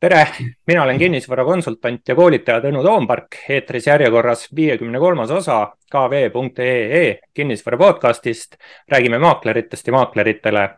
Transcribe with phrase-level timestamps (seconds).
[0.00, 0.26] tere,
[0.66, 8.56] mina olen kinnisvarakonsultant ja koolitaja Tõnu Toompark, eetris järjekorras viiekümne kolmas osa kv.ee kinnisvara podcastist.
[8.88, 10.70] räägime maakleritest ja maakleritele.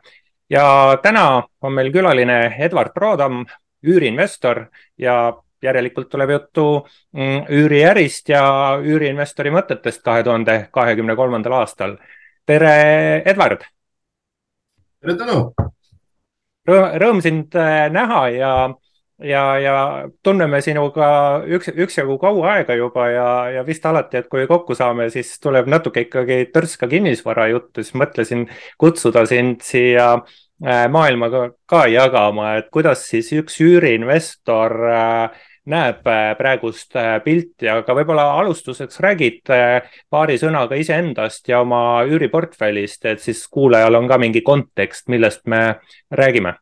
[0.51, 3.47] ja täna on meil külaline Edward Proodam,
[3.87, 4.67] üüriinvestor
[4.99, 11.97] ja järelikult tuleb juttu mm, üüriärist ja üüriinvestori mõtetest kahe tuhande kahekümne kolmandal aastal.
[12.47, 13.65] tere, Edward.
[15.01, 15.53] tere, Tõnu.
[16.71, 18.75] Rõõm sind äh, näha ja
[19.23, 19.75] ja, ja
[20.23, 21.09] tunneme sinuga
[21.49, 25.69] üks, üksjagu kaua aega juba ja, ja vist alati, et kui kokku saame, siis tuleb
[25.71, 28.47] natuke ikkagi törts ka kinnisvara juttu, siis mõtlesin
[28.81, 36.31] kutsuda sind siia äh, maailmaga ka jagama, et kuidas siis üks üüriinvestor äh, näeb äh,
[36.39, 39.53] praegust pilti, aga võib-olla alustuseks räägid
[40.11, 45.65] paari sõnaga iseendast ja oma üüriportfellist, et siis kuulajal on ka mingi kontekst, millest me
[46.11, 46.57] räägime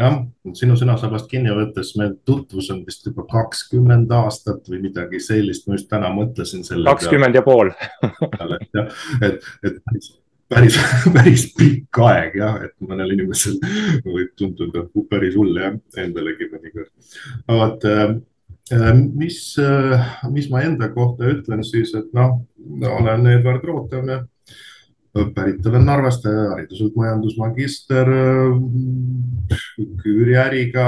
[0.00, 0.16] jah,
[0.56, 5.76] sinu sõnasabast kinni võttes me tutvus on vist juba kakskümmend aastat või midagi sellist, ma
[5.76, 6.88] just täna mõtlesin selle.
[6.88, 7.72] kakskümmend ja pool
[8.56, 8.80] et,
[9.28, 9.78] et, et
[10.50, 10.80] päris,
[11.16, 13.60] päris pikk aeg jah, et mõnel inimesel
[14.06, 16.90] võib tunduda päris hull jah, endalegi mõnikord.
[17.50, 18.16] vot äh,
[19.14, 22.40] mis, äh, mis ma enda kohta ütlen siis, et noh,
[22.98, 24.20] olen Edward Rootam ja
[25.34, 28.08] pärit olen Narvast, hariduselt majandusmagister.
[30.06, 30.84] üüriäriga,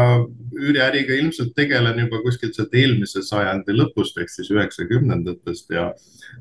[0.55, 5.89] üüriäriga ilmselt tegelen juba kuskilt sealt eelmise sajandi lõpust ehk siis üheksakümnendatest ja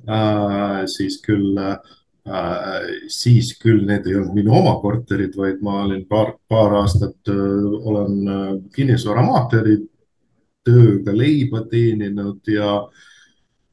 [0.05, 1.79] äh, siis küll äh,
[3.09, 7.65] siis küll need ei olnud minu oma korterid, vaid ma olin paar, paar aastat äh,
[7.81, 9.79] olen äh, kinnisvaramaakleri
[10.67, 12.75] tööga leiba teeninud ja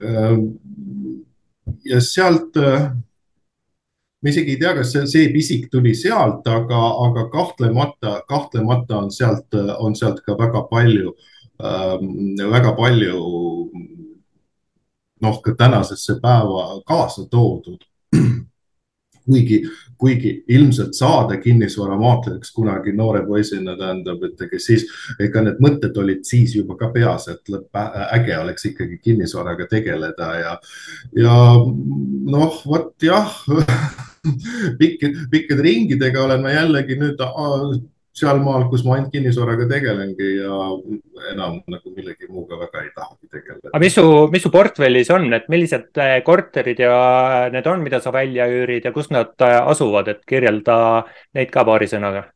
[0.00, 0.38] äh,,
[1.84, 2.88] ja sealt äh,
[4.22, 9.54] ma isegi ei tea, kas see, pisik tuli sealt, aga, aga kahtlemata, kahtlemata on sealt,
[9.78, 11.14] on sealt ka väga palju
[11.62, 11.94] äh,,
[12.50, 13.20] väga palju
[15.22, 17.84] noh, ka tänasesse päeva kaasa toodud
[19.28, 19.58] kuigi,
[20.00, 24.86] kuigi ilmselt saada kinnisvaramaakleриks kunagi noore poisina tähendab, et ega siis,
[25.20, 27.78] ega need mõtted olid siis juba ka peas, et lõpp,
[28.16, 30.56] äge oleks ikkagi kinnisvaraga tegeleda ja,
[31.18, 31.36] ja
[32.32, 33.36] noh, vot jah
[34.80, 37.22] pikk, pikkade ringidega olen ma jällegi nüüd
[38.18, 40.56] sealmaal, kus ma ainult kinnisvaraga tegelengi ja
[41.32, 43.70] enam nagu millegi muuga väga ei tahagi tegeleda.
[43.72, 46.96] aga mis su, mis su portfellis on, et millised äh, korterid ja
[47.54, 50.78] need on, mida sa välja üürid ja kus nad äh, asuvad, et kirjelda
[51.38, 52.26] neid ka paari sõnaga?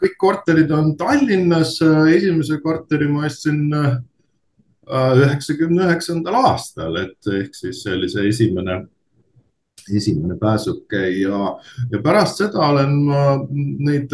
[0.00, 1.74] kõik korterid on Tallinnas,
[2.14, 3.98] esimese korteri ma ostsin äh,
[4.90, 8.84] üheksakümne üheksandal aastal, et ehk siis see oli see esimene
[9.98, 11.40] esimene pääsuke ja,
[11.92, 13.24] ja pärast seda olen ma
[13.86, 14.12] neid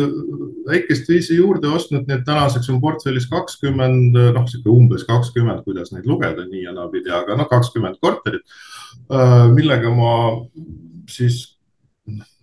[0.67, 5.93] väikest viisi juurde ostnud, nii et tänaseks on portfellis kakskümmend, noh, sihuke umbes kakskümmend, kuidas
[5.95, 8.45] neid lugeda nii ja naapidi, aga noh, kakskümmend korterit,
[9.11, 10.17] äh, millega ma
[11.11, 11.45] siis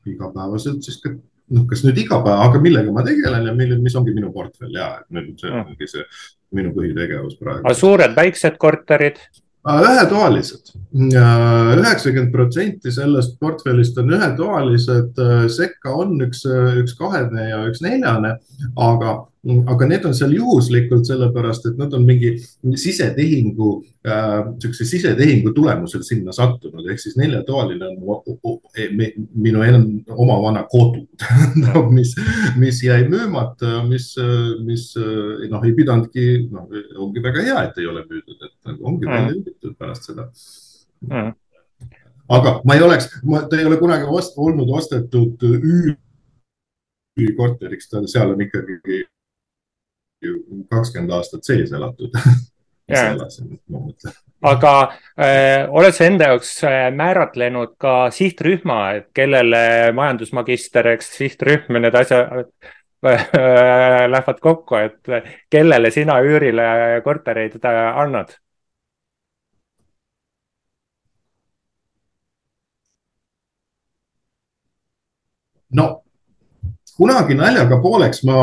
[0.08, 1.14] igapäevaselt siis ka
[1.54, 4.74] noh, kas nüüd iga päev, aga millega ma tegelen ja mille, mis ongi minu portfell
[4.76, 5.74] ja nüüd see mm.
[5.74, 6.06] ongi see
[6.54, 7.74] minu põhitegevus praegu.
[7.78, 9.22] suured, väiksed korterid?
[9.64, 15.22] Ühetoalised, üheksakümmend protsenti sellest portfellist on ühetoalised,
[15.56, 16.44] sekka on üks,
[16.84, 18.36] üks kahene ja üks neljane,
[18.76, 22.30] aga aga need on seal juhuslikult sellepärast, et nad on mingi
[22.80, 23.70] sisetehingu
[24.08, 27.98] äh,, niisuguse sisetehingu tulemusel sinna sattunud, ehk siis neljatoaline on
[28.80, 28.88] e,
[29.36, 29.60] minu
[30.16, 31.04] oma vana kodu
[31.98, 32.16] mis,
[32.60, 34.16] mis jäi müümata, mis,
[34.64, 34.96] mis
[35.52, 36.66] noh, ei pidanudki, noh,
[37.04, 39.36] ongi väga hea, et ei ole müüdud, et nagu ongi välja mm.
[39.42, 40.24] üüritud pärast seda
[41.10, 41.32] mm.
[42.40, 43.06] aga ma ei oleks,
[43.52, 45.36] ta ei ole kunagi ost, olnud ostetud
[47.20, 49.04] üürikorteriks, ta seal on ikkagi
[50.70, 52.14] kakskümmend aastat sees elatud.
[54.44, 54.72] Aga
[55.16, 61.84] äh, oled sa enda jaoks äh, määratlenud ka sihtrühma, et kellele majandusmagister, eks sihtrühm ja
[61.86, 62.52] need asjad
[63.08, 63.24] äh,
[64.12, 65.14] lähevad kokku, et
[65.54, 66.66] kellele sina üürile
[67.08, 68.36] kortereid annad?
[75.74, 76.04] no
[76.98, 78.38] kunagi naljaga pooleks ma,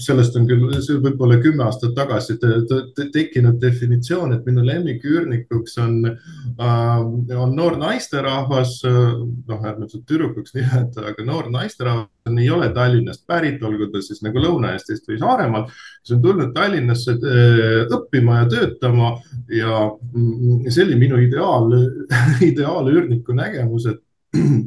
[0.00, 0.68] sellest on küll,
[1.02, 7.00] võib-olla kümme aastat tagasi te, te, te, tekkinud definitsioon, et minu lemmiküürnikuks on äh,,
[7.36, 13.62] on noor naisterahvas, noh, ärme seda tüdrukuks nimetada, aga noor naisterahvas ei ole Tallinnast pärit,
[13.66, 19.12] olgu ta siis nagu Lõuna-Eestist või Saaremaalt, kes on tulnud Tallinnasse äh, õppima ja töötama
[19.52, 21.74] ja mm, see oli minu ideaal,
[22.50, 24.02] ideaalüürniku nägemus, et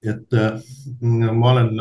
[0.00, 0.36] et
[1.00, 1.74] ma olen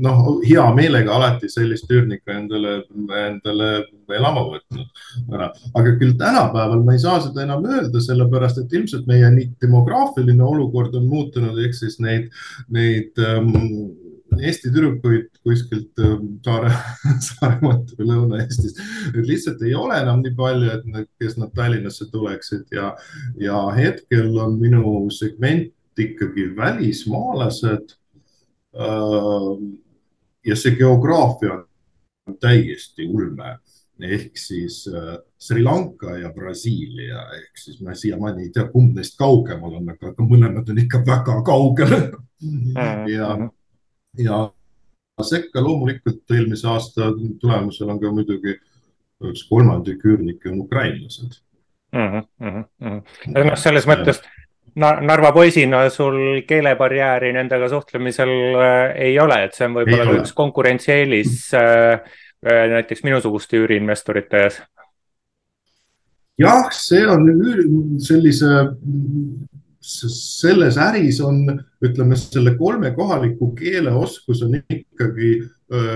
[0.00, 2.78] noh, hea meelega alati sellist üürnikku endale,
[3.26, 3.68] endale
[4.16, 5.50] elama võtnud ära.
[5.74, 10.44] aga küll tänapäeval ma ei saa seda enam öelda, sellepärast et ilmselt meie nii demograafiline
[10.44, 12.30] olukord on muutunud, ehk siis neid,
[12.72, 13.54] neid ähm,
[14.36, 16.72] Eesti tüdrukuid kuskilt ähm, Saare,
[17.28, 18.80] Saaremaalt või Lõuna-Eestist,
[19.14, 22.90] et lihtsalt ei ole enam nii palju, et need, kes nad Tallinnasse tuleksid ja,
[23.40, 27.94] ja hetkel on minu segment ikkagi välismaalased
[30.46, 31.62] ja see geograafia
[32.26, 33.56] on täiesti ulme
[34.00, 39.16] ehk siis äh, Sri Lanka ja Brasiilia ehk siis ma siiamaani ei tea, kumb neist
[39.18, 43.08] kaugemal on, aga mõlemad on ikka väga kaugel mm-hmm.
[43.08, 43.30] ja,
[44.20, 47.10] ja sekka loomulikult eelmise aasta
[47.40, 48.58] tulemusel on ka muidugi
[49.24, 51.38] üks kolmandik üürnikke on ukrainlased
[51.96, 52.20] mm.
[52.40, 53.00] -hmm.
[53.32, 54.20] noh, selles mõttes
[54.76, 60.34] Narva poisina sul keelebarjääri nendega suhtlemisel äh, ei ole, et see on võib-olla ka üks
[60.36, 62.02] konkurentsieelis äh,
[62.44, 64.58] äh, näiteks minusuguste üüriinvestorite ees?
[66.36, 67.24] jah, see on
[68.04, 68.50] sellise,
[69.80, 71.40] selles äris on,
[71.80, 75.30] ütleme selle kolme kohaliku keele oskus on ikkagi,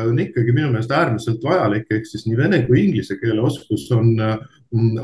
[0.09, 4.17] on ikkagi minu meelest äärmiselt vajalik, ehk siis nii vene kui inglise keele oskus on,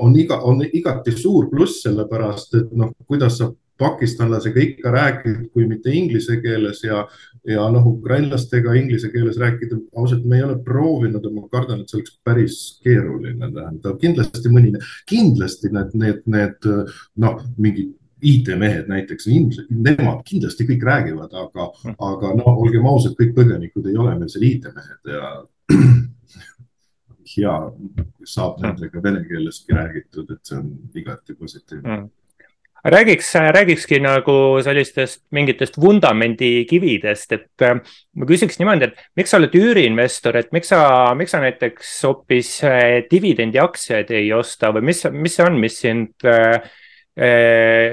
[0.00, 5.66] on iga, on igati suur pluss, sellepärast et noh, kuidas sa pakistanlasega ikka räägid, kui
[5.68, 7.02] mitte inglise keeles ja,
[7.48, 12.00] ja noh, ukrainlastega inglise keeles rääkida, ausalt, me ei ole proovinud, ma kardan, et see
[12.00, 14.72] oleks päris keeruline, tähendab kindlasti mõni,
[15.10, 16.68] kindlasti need, need, need
[17.22, 17.94] noh, mingid
[18.26, 19.28] IT-mehed näiteks,
[19.68, 24.48] nemad kindlasti kõik räägivad, aga, aga no olgem ausad, kõik põgenikud ei ole meil seal
[24.48, 25.32] IT-mehed ja
[27.36, 27.56] hea
[28.24, 31.98] saab nendega vene keeleski räägitud, et see on igati positiivne.
[31.98, 32.14] Mm
[32.92, 34.34] räägiks, räägikski nagu
[34.64, 37.78] sellistest mingitest vundamendikividest, et äh,
[38.14, 40.80] ma küsiks niimoodi, et miks sa oled üüriinvestor, et miks sa,
[41.18, 46.28] miks sa näiteks hoopis äh, dividendiaktsiaid ei osta või mis, mis see on, mis sind
[46.28, 46.60] äh,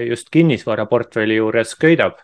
[0.09, 2.21] just kinnisvaraportfelli juures köidab?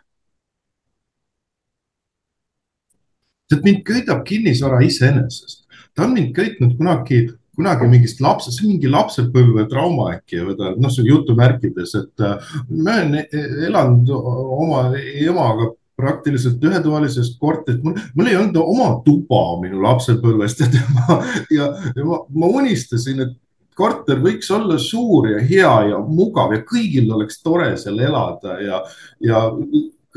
[3.49, 5.63] tead, mind köidab kinnisvara iseenesest,
[5.95, 7.23] ta on mind köitnud kunagi
[7.59, 12.23] kunagi mingist lapse, see on mingi lapsepõlvetrauma äkki või ta, noh, see on jutumärkides, et
[12.23, 13.19] äh, ma olen
[13.67, 20.71] elanud oma emaga praktiliselt ühetoalisest korterist, mul, mul ei olnud oma tuba minu lapsepõlvest ja
[20.77, 21.19] tema
[21.51, 23.35] ja, ja ma, ma unistasin, et
[23.79, 28.81] korter võiks olla suur ja hea ja mugav ja kõigil oleks tore seal elada ja,
[29.23, 29.45] ja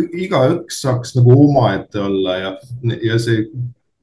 [0.03, 2.57] igaüks saaks nagu omaette olla ja,
[3.03, 3.47] ja see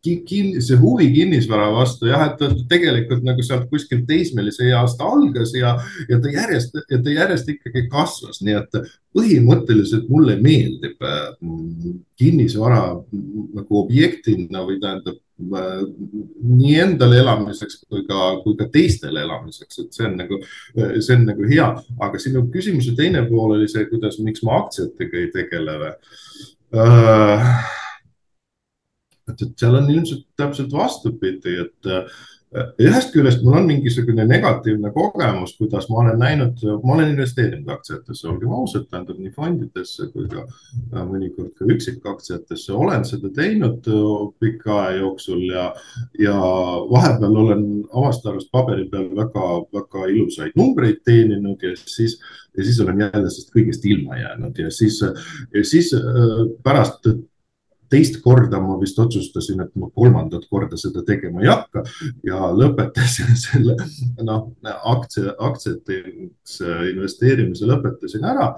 [0.03, 5.75] kin-, see huvi kinnisvara vastu jah, et tegelikult nagu sealt kuskilt teismelise east algas ja,
[6.09, 8.77] ja ta järjest, ta järjest ikkagi kasvas, nii et
[9.15, 12.83] põhimõtteliselt mulle meeldib mm, kinnisvara
[13.57, 15.83] nagu objektina või tähendab äh,
[16.59, 20.39] nii endale elamiseks kui ka, kui ka teistele elamiseks, et see on nagu,
[20.77, 21.67] see on nagu hea,
[22.07, 25.93] aga sinu küsimuse teine pool oli see, kuidas, miks ma aktsiatega ei tegele või?
[26.69, 27.45] Uh,
[29.29, 32.19] et, et seal on ilmselt täpselt vastupidi, et äh,
[32.81, 38.25] ühest küljest mul on mingisugune negatiivne kogemus, kuidas ma olen näinud, ma olen investeerinud aktsiatesse,
[38.31, 44.09] olgem ausad, tähendab nii fondidesse kui ka äh, mõnikord ka üksikaktsiatesse, olen seda teinud äh,
[44.41, 45.69] pika aja jooksul ja,
[46.17, 46.35] ja
[46.89, 52.17] vahepeal olen omast arust paberi peal väga-väga ilusaid numbreid teeninud ja siis,
[52.57, 55.03] ja siis olen jälle sellest kõigest ilma jäänud ja siis,
[55.53, 55.93] ja siis
[56.65, 57.05] pärast
[57.89, 61.83] teist korda ma vist otsustasin, et ma kolmandat korda seda tegema ei hakka
[62.27, 63.77] ja lõpetasin selle
[64.23, 64.49] noh,
[64.93, 66.59] aktsia, aktsiateks
[66.93, 68.51] investeerimise lõpetasin ära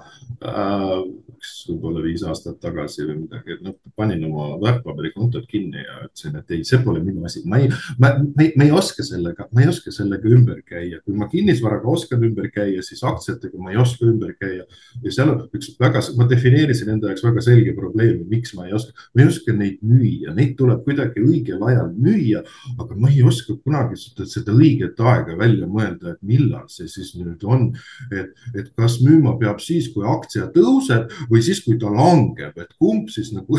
[1.42, 6.36] äh, võib-olla viis aastat tagasi või midagi, et noh, panin oma väärtpaberikontot kinni ja ütlesin,
[6.38, 7.68] et ei, see pole minu asi, ma ei,
[7.98, 11.28] ma, ma ei, ma ei oska sellega, ma ei oska sellega ümber käia, kui ma
[11.32, 14.66] kinnisvaraga oskan ümber käia, siis aktsiatega ma ei oska ümber käia.
[15.02, 18.76] ja seal on üks väga, ma defineerisin enda jaoks väga selge probleemi, miks ma ei
[18.76, 22.44] oska, ma ei oska neid müüa, neid tuleb kuidagi õigel ajal müüa,
[22.78, 27.14] aga ma ei oska kunagi seda, seda õiget aega välja mõelda, et millal see siis
[27.18, 27.70] nüüd on.
[28.12, 32.74] et, et kas müüma peab siis, kui aktsia tõuseb või siis, kui ta langeb, et
[32.80, 33.56] kumb siis nagu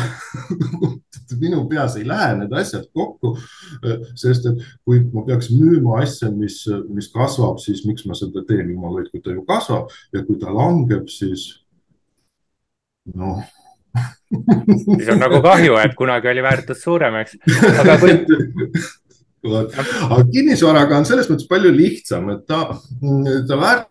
[1.42, 3.34] minu peas ei lähe need asjad kokku.
[4.18, 6.62] sest et kui ma peaks müüma asja, mis,
[6.94, 10.54] mis kasvab, siis miks ma seda teen, jumal hoidku, ta ju kasvab ja kui ta
[10.54, 11.50] langeb, siis
[13.14, 13.42] noh
[14.98, 17.36] siis on nagu kahju, et kunagi oli väärtus suurem, eks.
[17.78, 18.14] aga kui
[19.44, 22.78] aga kinnisvaraga on selles mõttes palju lihtsam, et ta,
[23.48, 23.90] ta väärt-,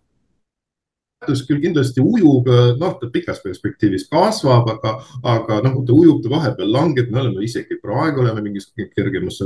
[1.24, 2.48] väärtus küll kindlasti ujub,
[2.80, 7.44] noh, ta pikas perspektiivis kasvab, aga, aga noh, ta ujub, ta vahepeal langeb, me oleme
[7.44, 9.42] isegi praegu oleme mingis kergemas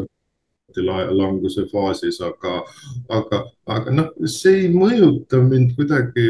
[0.78, 2.64] languse faasis, aga,
[3.10, 6.28] aga, aga noh, see ei mõjuta mind kuidagi,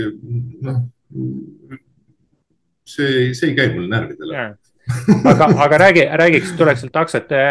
[0.61, 0.83] noh,
[2.85, 4.57] see, see ei käi mulle närvidele
[5.25, 7.41] aga, aga räägi, räägiks, tuleks sealt aktsiate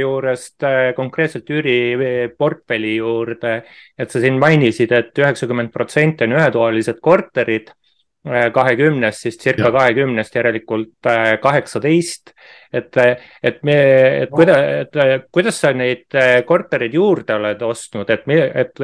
[0.00, 3.60] juurest äh, konkreetselt üüriportfelli juurde.
[3.98, 9.72] et sa siin mainisid et, et üheksakümmend protsenti on ühetoalised korterid äh, kahekümnest, siis circa
[9.74, 12.34] kahekümnest järelikult äh, kaheksateist.
[12.72, 12.96] et,
[13.42, 13.76] et me,
[14.22, 16.06] et kuidas, et kuidas sa neid
[16.46, 18.82] korterid juurde oled ostnud, et, et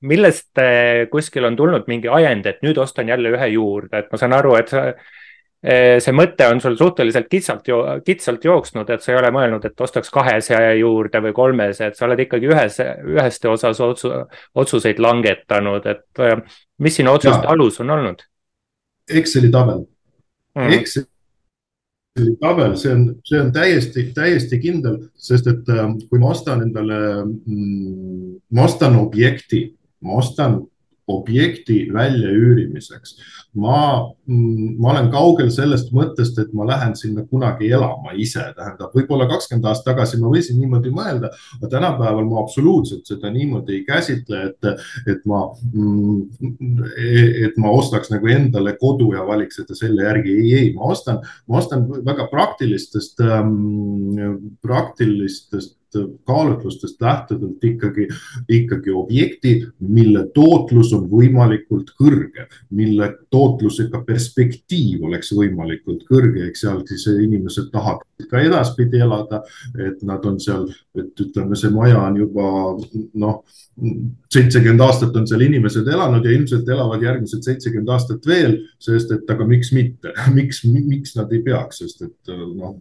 [0.00, 0.62] millest
[1.12, 4.56] kuskil on tulnud mingi ajend, et nüüd ostan jälle ühe juurde, et ma saan aru,
[4.56, 4.88] et sa
[5.60, 7.66] see mõte on sul suhteliselt kitsalt,
[8.04, 12.06] kitsalt jooksnud, et sa ei ole mõelnud, et ostaks kahese juurde või kolmese, et sa
[12.06, 12.80] oled ikkagi ühes,
[13.12, 14.12] üheste osas otsu,
[14.56, 16.36] otsuseid langetanud, et eh,
[16.80, 17.52] mis sinu otsuste ja.
[17.52, 18.24] alus on olnud?
[19.10, 19.84] Exceli tabel
[20.56, 26.32] mm., Exceli tabel, see on, see on täiesti, täiesti kindel, sest et eh, kui ma
[26.32, 29.66] ostan endale, mm, ma ostan objekti,
[30.08, 30.62] ma ostan
[31.08, 33.16] objekti väljaüürimiseks.
[33.54, 38.92] ma, mm, ma olen kaugel sellest mõttest, et ma lähen sinna kunagi elama ise, tähendab,
[38.94, 43.82] võib-olla kakskümmend aastat tagasi ma võisin niimoodi mõelda, aga tänapäeval ma absoluutselt seda niimoodi ei
[43.88, 45.42] käsitle, et, et ma,
[45.72, 46.86] mm,
[47.48, 50.36] et ma ostaks nagu endale kodu ja valiks seda selle järgi.
[50.44, 51.18] ei, ei, ma ostan,
[51.50, 55.79] ma ostan väga praktilistest, ähm, praktilistest
[56.26, 58.06] kaalutlustest lähtuvalt ikkagi,
[58.48, 66.82] ikkagi objekti, mille tootlus on võimalikult kõrge, mille tootlusega perspektiiv oleks võimalikult kõrge, eks seal
[66.88, 69.42] siis inimesed tahavad ka edaspidi elada,
[69.78, 70.68] et nad on seal,
[70.98, 72.48] et ütleme, see maja on juba
[73.22, 73.40] noh,
[74.32, 79.32] seitsekümmend aastat on seal inimesed elanud ja ilmselt elavad järgmised seitsekümmend aastat veel, sest et
[79.32, 82.76] aga miks mitte, miks, miks nad ei peaks, sest et noh,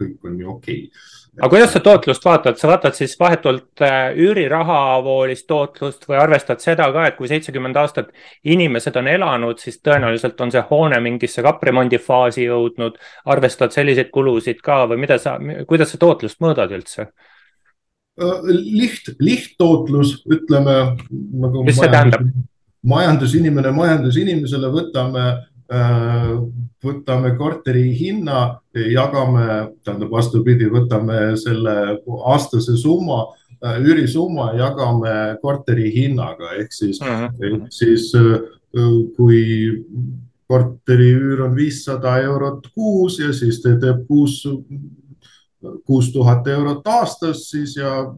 [0.00, 4.14] kõik on ju okei okay aga kuidas sa tootlust vaatad, sa vaatad siis vahetult äh,
[4.22, 8.12] üürirahavoolis tootlust või arvestad seda ka, et kui seitsekümmend aastat
[8.54, 12.98] inimesed on elanud, siis tõenäoliselt on see hoone mingisse kapremondi faasi jõudnud.
[13.24, 15.36] arvestad selliseid kulusid ka või mida sa,
[15.66, 17.08] kuidas sa tootlust mõõdad üldse?
[18.20, 20.76] Äh, liht, lihttootlus, ütleme
[21.10, 21.64] nagu.
[21.66, 22.30] mis see tähendab?
[22.84, 25.53] majandusinimene majandusinimesele võtame Äh,
[26.84, 31.76] võtame korteri hinna, jagame, tähendab vastupidi, võtame selle
[32.28, 33.22] aastase summa,
[33.64, 37.30] äh, üürisumma, jagame korteri hinnaga ehk siis uh, -huh.
[37.40, 38.40] ehk siis äh,
[39.16, 39.84] kui
[40.46, 44.42] korteri üür on viissada eurot kuus ja siis ta teeb kuus,
[45.86, 48.14] kuus tuhat eurot aastas, siis ja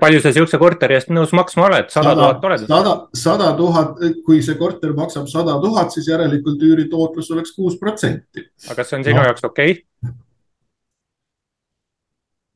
[0.00, 2.64] palju sa siukse korteri eest nõus maksma oled, sada tuhat oled?
[2.68, 8.46] sada, sada tuhat, kui see korter maksab sada tuhat, siis järelikult üüritootlus oleks kuus protsenti.
[8.66, 9.26] aga kas see on sinu no.
[9.30, 10.14] jaoks okei okay??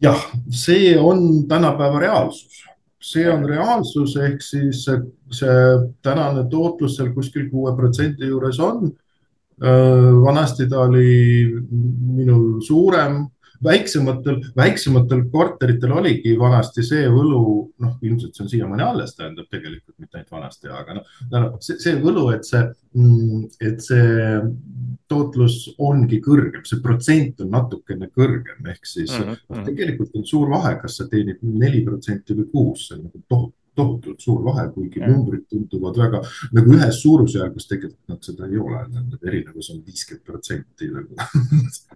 [0.06, 2.62] jah, see on tänapäeva reaalsus,
[3.02, 5.60] see on reaalsus, ehk siis see
[6.04, 8.90] tänane tootlus seal kuskil kuue protsendi juures on.
[10.24, 11.44] vanasti ta oli
[12.16, 13.26] minul suurem
[13.64, 17.42] väiksematel, väiksematel korteritel oligi vanasti see võlu,
[17.82, 21.96] noh, ilmselt see on siiamaani alles, tähendab tegelikult mitte ainult vanasti, aga noh, see, see
[22.00, 22.62] võlu, et see,
[22.96, 24.40] mm, et see
[25.10, 29.64] tootlus ongi kõrgem, see protsent on natukene kõrgem, ehk siis mm -hmm.
[29.68, 33.59] tegelikult on suur vahe, kas sa teenid neli protsenti või kuus, see on nagu tohutu
[33.76, 35.08] tohutult suur vahe, kuigi ja.
[35.10, 36.20] numbrid tunduvad väga
[36.56, 38.82] nagu ühes suurusjärgus, tegelikult nad seda ei ole,
[39.26, 41.18] erinevus on viiskümmend protsenti nagu.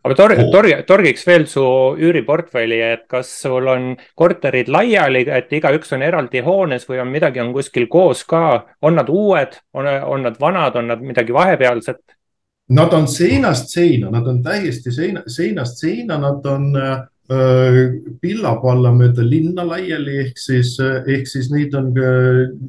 [0.04, 1.64] aga torg, torg, torgiks veel su
[2.00, 7.42] üüriportfelli, et kas sul on korterid laiali, et igaüks on eraldi hoones või on midagi
[7.42, 8.44] on kuskil koos ka,
[8.82, 12.04] on nad uued, on, on nad vanad, on nad midagi vahepealset?
[12.74, 18.90] Nad on seinast seina, nad on täiesti seina, seinast seina, nad on äh, pillab alla
[18.92, 21.92] mööda linna laiali, ehk siis, ehk siis neid on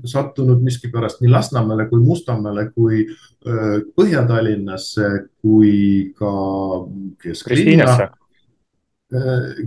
[0.07, 3.03] sattunud miskipärast nii Lasnamäele kui Mustamäele kui
[3.45, 5.09] Põhja-Tallinnasse
[5.43, 6.31] kui ka
[7.24, 8.12] kesklinna.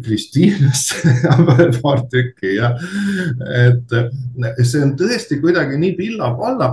[0.02, 1.12] Kristiinasse
[1.85, 2.75] paar tükki jah,
[3.54, 3.92] et
[4.66, 6.73] see on tõesti kuidagi nii pilla-palla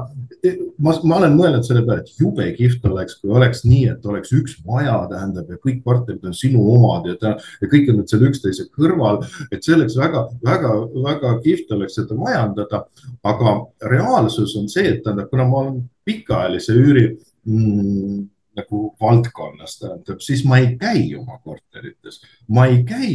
[0.81, 4.33] ma, ma olen mõelnud selle peale, et jube kihvt oleks, kui oleks nii, et oleks
[4.35, 8.27] üks maja, tähendab ja kõik korterid on sinu omad ja, ja kõik on nüüd seal
[8.29, 9.21] üksteise kõrval.
[9.51, 10.75] et see oleks väga, väga,
[11.07, 12.85] väga kihvt oleks seda majandada.
[13.23, 13.57] aga
[13.91, 17.05] reaalsus on see, et tähendab, kuna ma olen pikaajalise üüri
[17.45, 18.23] mm,
[18.55, 23.09] nagu valdkonnas, tähendab, siis ma ei käi oma korterites, ma ei käi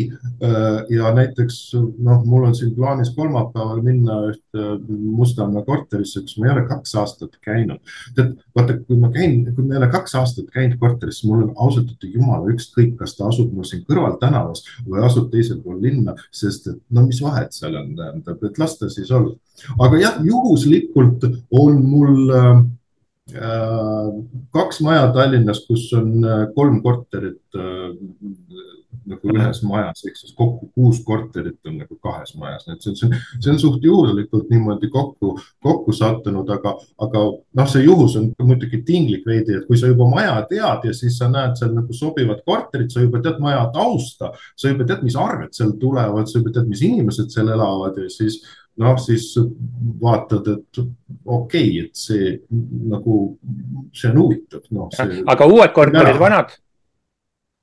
[0.92, 1.60] ja näiteks
[1.98, 6.94] noh, mul on siin plaanis kolmapäeval minna ühte Mustamäe korterisse, kus ma ei ole kaks
[7.00, 7.80] aastat käinud.
[8.16, 11.54] tead, vaata, kui ma käin, kui ma ei ole kaks aastat käinud korteris, mul on
[11.56, 16.16] ausalt öeldes jumala ükskõik, kas ta asub mul siin kõrvaltänavas või asub teisel pool linna,
[16.34, 19.34] sest et no mis vahet seal on, tähendab, et las ta siis olla.
[19.78, 22.62] aga jah, juhuslikult on mul äh,
[24.54, 27.94] kaks maja Tallinnas, kus on äh, kolm korterit äh,
[29.10, 33.08] nagu ühes majas, ehk siis kokku kuus korterit on nagu kahes majas, nii et see
[33.08, 35.32] on, see on suht juhuslikult niimoodi kokku,
[35.64, 36.74] kokku sattunud, aga,
[37.06, 37.24] aga
[37.60, 41.18] noh, see juhus on muidugi tinglik veidi, et kui sa juba maja tead ja siis
[41.20, 45.18] sa näed seal nagu sobivat korterit, sa juba tead maja tausta, sa juba tead, mis
[45.18, 48.40] arved seal tulevad, sa juba tead, mis inimesed seal elavad ja siis
[48.80, 49.34] noh, siis
[50.00, 52.32] vaatad, et okei okay,, et see
[52.90, 53.20] nagu,
[53.92, 54.90] see on huvitav, noh.
[55.26, 56.54] aga uued korterid, vanad?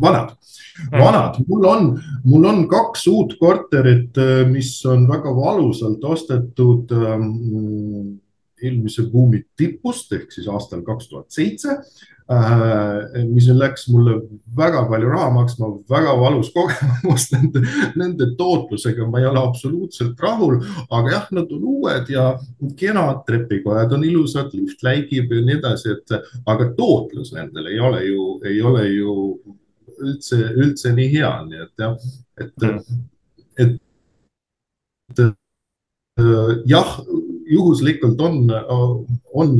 [0.01, 0.99] vanad, hmm.
[0.99, 1.89] vanad, mul on,
[2.27, 4.19] mul on kaks uut korterit,
[4.51, 8.17] mis on väga valusalt ostetud ähm,
[8.63, 11.79] eelmise buumi tipust ehk siis aastal kaks tuhat seitse
[12.29, 14.17] Äh, mis läks mulle
[14.55, 17.61] väga palju raha maksma, väga valus kogemus nende,
[17.95, 20.57] nende tootlusega, ma ei ole absoluutselt rahul,
[20.91, 22.25] aga jah, nad on uued ja
[22.75, 28.03] kenad, trepikojad on ilusad, lift läigib ja nii edasi, et aga tootlus nendel ei ole
[28.09, 29.15] ju, ei ole ju
[29.95, 31.95] üldse, üldse nii hea, nii et jah,
[32.43, 32.67] et,
[33.55, 33.79] et,
[35.15, 35.23] et
[36.67, 36.91] jah,
[37.51, 38.47] juhuslikult on,
[39.33, 39.53] on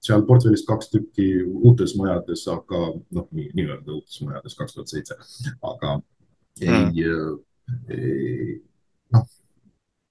[0.00, 5.18] seal portfellis kaks tükki uutes majades, aga noh, nii-öelda uutes majades kaks tuhat seitse,
[5.60, 5.98] aga
[6.60, 6.90] ei mm.,
[7.92, 8.56] ei
[9.14, 9.28] noh,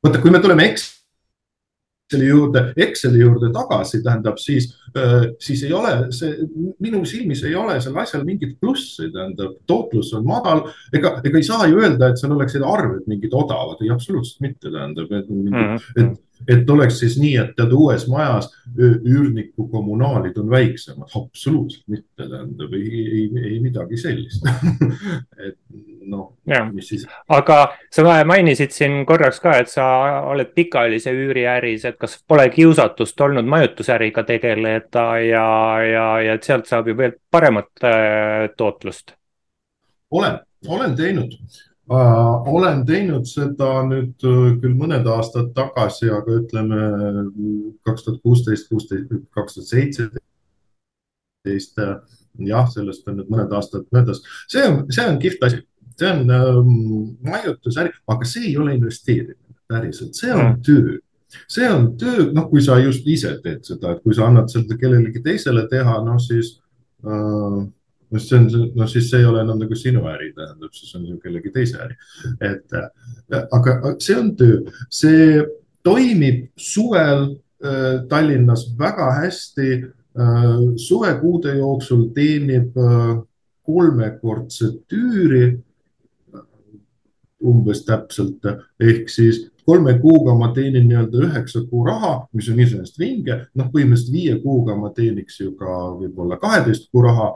[0.03, 0.87] vaata, kui me tuleme eks
[2.09, 4.71] Exceli juurde, Exceli juurde tagasi, tähendab siis,
[5.39, 6.39] siis ei ole see,
[6.81, 10.63] minu silmis ei ole sel asjal mingit plussi, tähendab, tootlus on madal.
[10.93, 14.71] ega, ega ei saa ju öelda, et seal oleksid arved mingid odavad, ei absoluutselt mitte,
[14.73, 15.77] tähendab, et, mm.
[16.01, 16.17] et
[16.47, 22.73] et oleks siis nii, et tead uues majas üürniku kommunaalid on väiksemad, absoluutselt mitte, tähendab
[22.77, 24.45] ei, ei, ei midagi sellist
[25.47, 25.57] et
[26.09, 26.31] noh,
[26.71, 27.05] mis siis.
[27.29, 27.59] aga
[27.93, 29.85] sa mainisid siin korraks ka, et sa
[30.31, 35.47] oled pikaajalise üüriäris, et kas pole kiusatust olnud majutusäriga tegeleda ja,
[35.85, 39.15] ja, ja et sealt saab ju veel paremat äh, tootlust?
[40.11, 41.35] olen, olen teinud
[41.89, 46.79] Uh, olen teinud seda nüüd uh, küll mõned aastad tagasi, aga ütleme
[47.87, 50.21] kaks tuhat kuusteist, kuusteist, kaks tuhat seitseteist.
[51.81, 51.97] Uh,
[52.45, 54.19] jah, sellest on nüüd mõned aastad möödas,
[54.51, 55.57] see on, see on kihvt asi,
[55.97, 56.69] see on um,
[57.25, 60.61] majutusäri, aga see ei ole investeerimine päriselt, see on mm.
[60.65, 60.99] töö
[61.49, 64.77] see on töö, noh, kui sa just ise teed seda, et kui sa annad seda
[64.79, 66.55] kellelegi teisele teha, noh siis
[67.05, 67.59] äh,
[68.09, 71.05] noh, see on, noh siis see ei ole enam nagu sinu äri, tähendab, siis on
[71.07, 71.97] ju kellegi teise äri.
[72.41, 72.89] et äh,
[73.55, 75.39] aga see on töö, see
[75.85, 77.25] toimib suvel
[77.63, 80.61] äh, Tallinnas väga hästi äh,.
[80.75, 82.73] suvekuude jooksul teenib
[83.63, 85.59] kolmekordset üüri
[87.39, 88.43] umbes täpselt
[88.83, 93.69] ehk siis kolme kuuga ma teenin nii-öelda üheksa kuu raha, mis on iseenesest vinge, noh,
[93.73, 97.31] põhimõtteliselt viie kuuga ma teeniks ju ka võib-olla kaheteist kuu raha,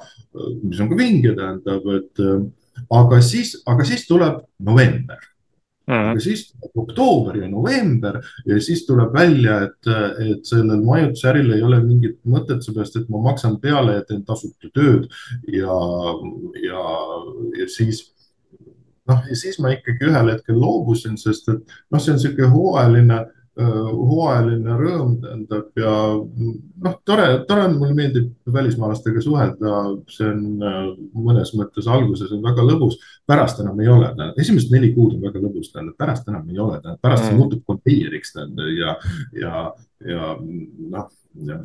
[0.64, 2.26] mis on ka vinge, tähendab, et
[3.02, 5.20] aga siis, aga siis tuleb november
[5.88, 5.94] mm.
[5.94, 6.10] -hmm.
[6.12, 9.92] aga siis oktoober ja november ja siis tuleb välja, et,
[10.30, 14.70] et sellel majutusäril ei ole mingit mõtet, seepärast et ma maksan peale ja teen tasuta
[14.74, 15.10] tööd
[15.48, 15.78] ja,
[16.64, 16.84] ja,
[17.60, 18.13] ja siis
[19.10, 23.24] noh, ja siis ma ikkagi ühel hetkel loobusin, sest et noh, see on niisugune hooajaline
[23.54, 30.42] hooajaline rõõm tähendab ja noh, tore, tore on, mulle meeldib välismaalastega suhelda, see on
[31.14, 32.98] mõnes mõttes alguses on väga lõbus,
[33.30, 34.10] pärast enam ei ole,
[34.42, 37.44] esimesed neli kuud on väga lõbus, tähendab, pärast enam ei ole, pärast see mm.
[37.44, 37.62] muutub
[38.34, 38.98] tähendab ja,
[39.38, 39.64] ja,
[40.10, 41.14] ja noh,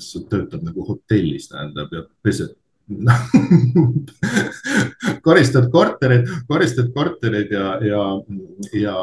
[0.04, 2.52] sa töötad nagu hotellis tähendab ja pesed
[5.26, 8.04] koristad korterid, koristad korterid ja, ja,
[8.72, 8.96] ja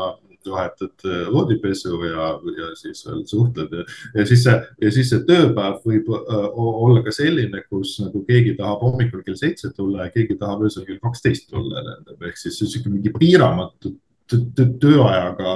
[0.51, 3.71] vahetad äh, voodipesu ja, ja siis veel suhtled.
[3.71, 8.23] Ja, ja siis see, ja siis see tööpäev võib uh, olla ka selline, kus nagu
[8.27, 12.41] keegi tahab hommikul kell seitse tulla ja keegi tahab öösel kell kaksteist tulla, tähendab, ehk
[12.41, 13.95] siis sihuke mingi piiramatu
[14.25, 15.55] tööajaga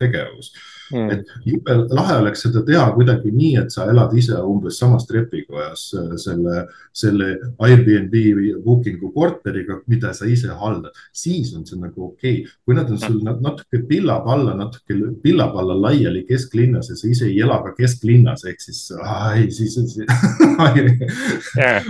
[0.00, 0.52] tegevus.
[0.92, 1.10] Mm..
[1.10, 5.84] et jube lahe oleks seda teha kuidagi nii, et sa elad ise umbes samas trepikojas
[5.96, 7.30] äh, selle, selle
[7.64, 8.12] Airbnb
[8.66, 12.42] booking'u korteriga, mida sa ise haldad, siis on see nagu okei.
[12.42, 12.58] Okay..
[12.64, 17.62] kui nad on sul natuke pillapalla, natuke pillapalla laiali kesklinnas ja sa ise ei ela
[17.64, 20.04] ka kesklinnas, ehk siis, ai, siis on see
[21.56, 21.82] yeah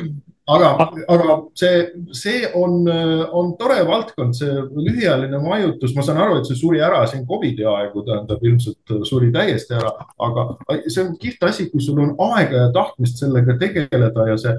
[0.46, 0.70] aga,
[1.09, 2.85] aga see, see on,
[3.33, 7.64] on tore valdkond, see lühiajaline majutus, ma saan aru, et see suri ära siin Covidi
[7.68, 9.94] aegu, tähendab ilmselt suri täiesti ära,
[10.26, 10.48] aga
[10.85, 14.54] see on kihvt asi, kui sul on aega ja tahtmist sellega tegeleda ja see,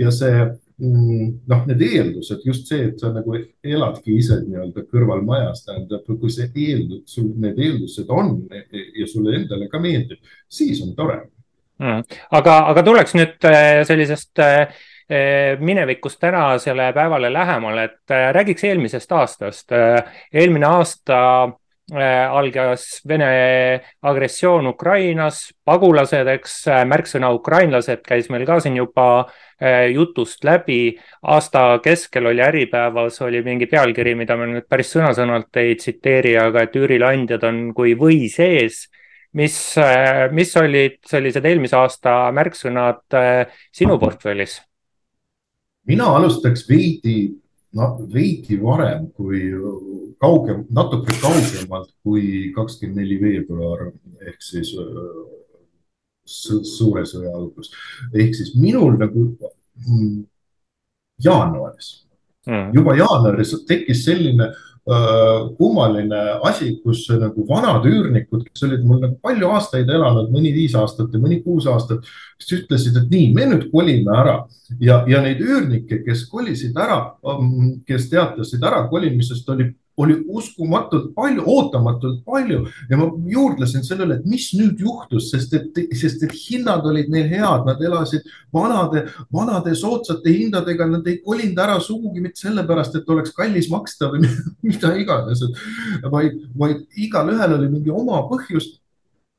[0.00, 5.66] ja see mm, noh, need eeldused, just see, et sa nagu eladki ise nii-öelda kõrvalmajas,
[5.68, 8.38] tähendab, kui see eeldus, sul need eeldused on
[8.72, 11.26] ja sulle endale ka meeldib, siis on tore.
[11.76, 12.06] Mm..
[12.32, 14.70] aga, aga tuleks nüüd äh, sellisest äh,
[15.60, 19.72] minevikust tänasele päevale lähemale, et eh, räägiks eelmisest aastast.
[19.72, 21.48] Eh, eelmine aasta
[22.30, 23.26] algas Vene
[24.02, 26.56] agressioon Ukrainas, pagulased, eks
[26.90, 29.28] märksõna ukrainlased käis meil ka siin juba
[29.94, 30.98] jutust läbi.
[31.22, 36.66] aasta keskel oli Äripäevas oli mingi pealkiri, mida ma nüüd päris sõna-sõnalt ei tsiteeri, aga
[36.66, 38.88] et üürileandjad on kui või sees
[39.38, 39.76] mis,
[40.32, 43.22] mis olid sellised eelmise aasta märksõnad
[43.70, 44.58] sinu portfellis?
[45.86, 47.34] Mina alustaks veidi,
[47.76, 49.50] no veidi varem kui
[50.20, 53.90] kaugem, natuke kaugemalt kui kakskümmend neli veebruar
[54.26, 54.72] ehk siis
[56.26, 57.70] suure sõja algus.
[58.14, 59.28] ehk siis minul nagu
[59.86, 60.24] mm,
[61.22, 61.90] jaanuaris
[62.46, 69.00] mm., juba jaanuaris tekkis selline Äh, kummaline asi, kus nagu vanad üürnikud, kes olid mul
[69.02, 72.06] nagu palju aastaid elanud, mõni viis aastat ja mõni kuus aastat,
[72.38, 74.36] kes ütlesid, et nii, me nüüd kolime ära.
[74.78, 81.14] Ja, ja neid üürnikke, kes kolisid ära, ähm, kes teatasid ära kolimisest, oli oli uskumatult
[81.14, 86.34] palju, ootamatult palju ja ma juurdlesin sellele, et mis nüüd juhtus, sest et, sest et
[86.36, 92.24] hinnad olid neil head, nad elasid vanade, vanade soodsate hindadega, nad ei kolinud ära sugugi
[92.24, 94.28] mitte sellepärast, et oleks kallis maksta või
[94.68, 95.44] mida iganes,
[96.12, 98.76] vaid, vaid igalühel oli mingi oma põhjus.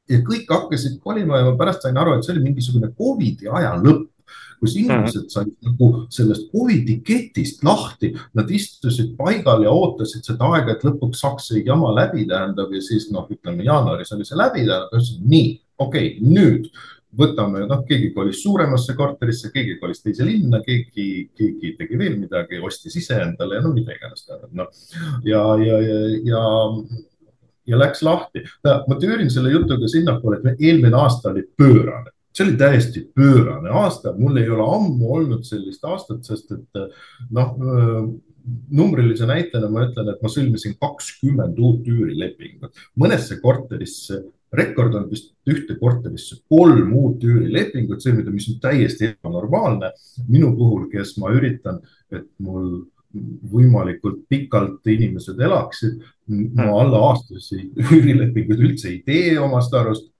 [0.09, 3.73] ja kõik hakkasid kolima ja ma pärast sain aru, et see oli mingisugune Covidi aja
[3.75, 4.07] lõpp
[4.59, 10.75] kus inimesed said nagu sellest Covidi ketist lahti, nad istusid paigal ja ootasid seda aega,
[10.75, 14.65] et lõpuks saaks see jama läbi, tähendab ja siis noh, ütleme jaanuaris oli see läbi,
[14.65, 16.71] tähendab, ütlesid nii, okei okay,, nüüd
[17.17, 22.59] võtame, noh, keegi kolis suuremasse korterisse, keegi kolis teise linna, keegi, keegi tegi veel midagi,
[22.63, 24.83] ostis ise endale ja no mida iganes tähendab, noh.
[25.25, 26.43] ja, ja, ja, ja,
[27.67, 28.43] ja läks lahti.
[28.63, 34.13] ma tüürin selle jutuga sinnapoole, et eelmine aasta oli pöörane see oli täiesti pöörane aasta,
[34.17, 36.81] mul ei ole ammu olnud sellist aastat, sest et
[37.33, 37.55] noh,
[38.77, 42.77] numbrilise näitena ma ütlen, et ma sõlmisin kakskümmend uut üürilepingut.
[42.99, 44.21] Mõnesse korterisse
[44.55, 49.91] rekord on vist ühte korterisse kolm uut üürilepingut sõlmida, mis on täiesti ebanormaalne.
[50.27, 52.85] minu puhul, kes ma üritan, et mul
[53.51, 60.11] võimalikult pikalt inimesed elaksid, ma alla aastasi üürilepinguid üldse ei tee omast arust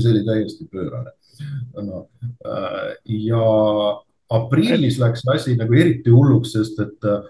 [0.00, 1.12] see oli täiesti pöörane.
[1.82, 2.08] No,.
[2.46, 3.44] Äh, ja
[4.32, 7.24] aprillis läks asi nagu eriti hulluks, sest et äh,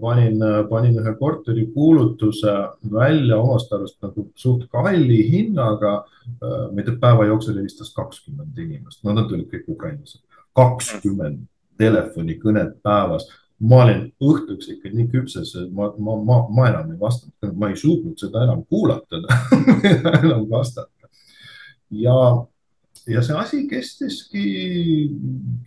[0.00, 2.54] panin, panin ühe korteri kuulutuse
[2.92, 5.98] välja omast arust nagu suht kalli hinnaga.
[6.38, 10.22] Äh, tea, päeva jooksul helistas kakskümmend inimest, no nad olid kõik ukrainlased,
[10.58, 11.44] kakskümmend
[11.78, 13.28] telefonikõnet päevas.
[13.58, 17.72] Ma olin õhtuks ikka nii küpses, et ma, ma, ma, ma enam ei vastanud, ma
[17.72, 19.18] ei suutnud seda enam kuulata.
[20.22, 20.97] Enam vastata
[21.90, 22.20] ja,
[23.06, 24.46] ja see asi kestiski,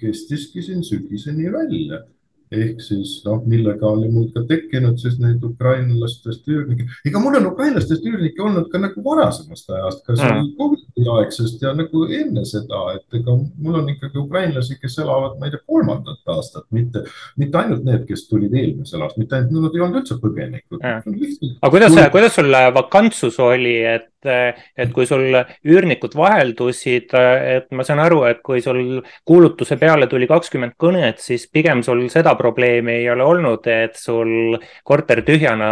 [0.02, 2.04] kestiski siin sügiseni välja
[2.52, 6.88] ehk siis noh, millega oli mul ka tekkinud siis neid ukrainlastest üürnikke.
[7.08, 10.50] ega mul on ukrainlastest üürnikke olnud ka nagu varasemast ajast, ka seal mm.
[10.60, 15.48] Covidi aegsest ja nagu enne seda, et ega mul on ikkagi ukrainlasi, kes elavad, ma
[15.48, 17.06] ei tea, kolmandat aastat, mitte,
[17.40, 20.84] mitte ainult need, kes tulid eelmisel aastal, mitte ainult, nad ei olnud üldse põgenikud.
[20.84, 25.36] aga kuidas, kuidas sul vakantsus oli, et et kui sul
[25.68, 31.48] üürnikud vaheldusid, et ma saan aru, et kui sul kuulutuse peale tuli kakskümmend kõnet, siis
[31.52, 34.58] pigem sul seda probleemi ei ole olnud, et sul
[34.88, 35.72] korter tühjana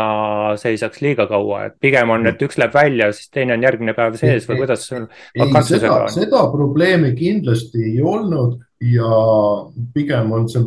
[0.60, 4.18] seisaks liiga kaua, et pigem on, et üks läheb välja, siis teine on järgmine päev
[4.20, 5.06] sees või kuidas sul
[5.40, 6.12] vakantsusega on?
[6.14, 9.08] seda probleemi kindlasti ei olnud ja
[9.94, 10.66] pigem on seal,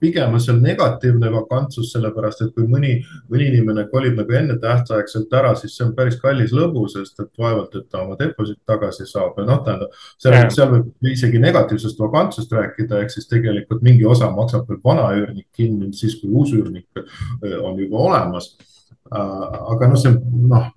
[0.00, 2.96] pigem on seal negatiivne vakantsus, sellepärast et kui mõni,
[3.30, 7.76] mõni inimene kolib nagu ennetähtaegselt ära, siis see on päris kallis lõbu, sest et vaevalt,
[7.78, 12.58] et ta oma deposiit tagasi saab ja noh, tähendab, seal, seal võib isegi negatiivsest vakantsusest
[12.58, 16.88] rääkida, ehk siis tegelikult mingi osa maksab veel vana üürnik kinni, siis kui uus üürnik
[16.98, 18.56] äh, on juba olemas.
[19.12, 20.70] Äh, aga noh, see noh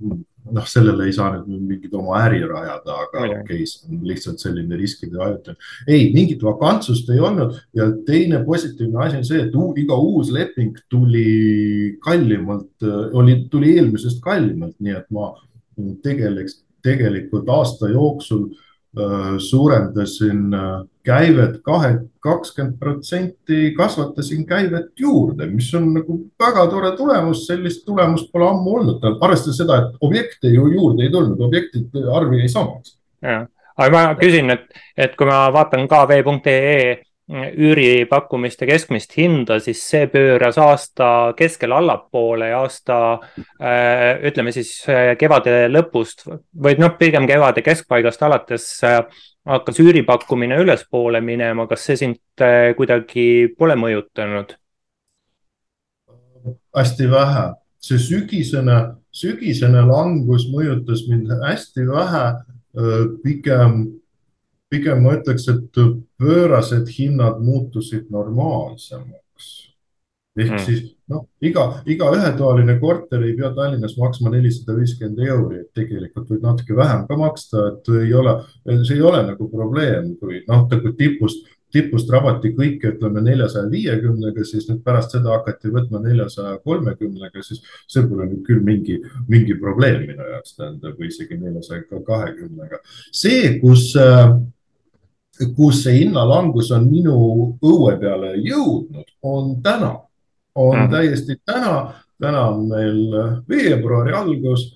[0.51, 4.43] noh, sellele ei saa nüüd mingit oma äri rajada, aga okei okay,, see on lihtsalt
[4.43, 5.71] selline riskide hajutamine.
[5.87, 10.77] ei, mingit vakantsust ei olnud ja teine positiivne asi on see, et iga uus leping
[10.89, 12.71] tuli kallimalt,
[13.13, 15.33] oli, tuli eelmisest kallimalt, nii et ma
[16.05, 18.49] tegeleks, tegelikult aasta jooksul
[19.39, 20.53] suurendasin
[21.05, 28.31] käivet kahe, kakskümmend protsenti, kasvatasin käivet juurde, mis on nagu väga tore tulemus, sellist tulemust
[28.33, 32.97] pole ammu olnud, arvestades seda, et objekte ju juurde ei tulnud, objektide arv jäi samaks.
[33.77, 34.65] aga ma küsin, et,
[34.97, 41.07] et kui ma vaatan kv.ee üüripakkumiste keskmist hinda, siis see pööras aasta
[41.37, 42.97] keskel allapoole ja aasta
[43.57, 49.01] äh, ütleme siis äh, kevade lõpust või noh, pigem kevade keskpaigast alates äh,
[49.45, 52.21] hakkas üüripakkumine ülespoole minema, kas see sind
[52.77, 54.55] kuidagi pole mõjutanud?
[56.75, 57.43] hästi vähe,
[57.81, 58.77] see sügisene,
[59.13, 62.25] sügisene langus mõjutas mind hästi vähe.
[63.23, 63.85] pigem
[64.75, 65.79] pigem ma ütleks, et
[66.21, 69.53] pöörased hinnad muutusid normaalsemaks.
[70.35, 70.63] ehk mm.
[70.67, 76.27] siis noh, iga, iga ühetoaline korter ei pea Tallinnas maksma nelisada viiskümmend euri, et tegelikult
[76.33, 78.33] võib natuke vähem ka maksta, et ei ole,
[78.83, 84.45] see ei ole nagu probleem, kui noh, nagu tipust tipust rabati kõike, ütleme neljasaja viiekümnega,
[84.47, 88.99] siis nüüd pärast seda hakati võtma neljasaja kolmekümnega, siis see pole nüüd küll mingi,
[89.31, 92.79] mingi probleem minu jaoks, tähendab, isegi neljasaja kahekümnega.
[93.11, 94.37] see, kus äh,
[95.55, 97.17] kus see hinnalangus on minu
[97.63, 99.91] õue peale jõudnud, on täna,
[100.55, 100.89] on mm.
[100.91, 101.93] täiesti täna.
[102.21, 103.15] täna on meil
[103.49, 104.73] veebruari algus.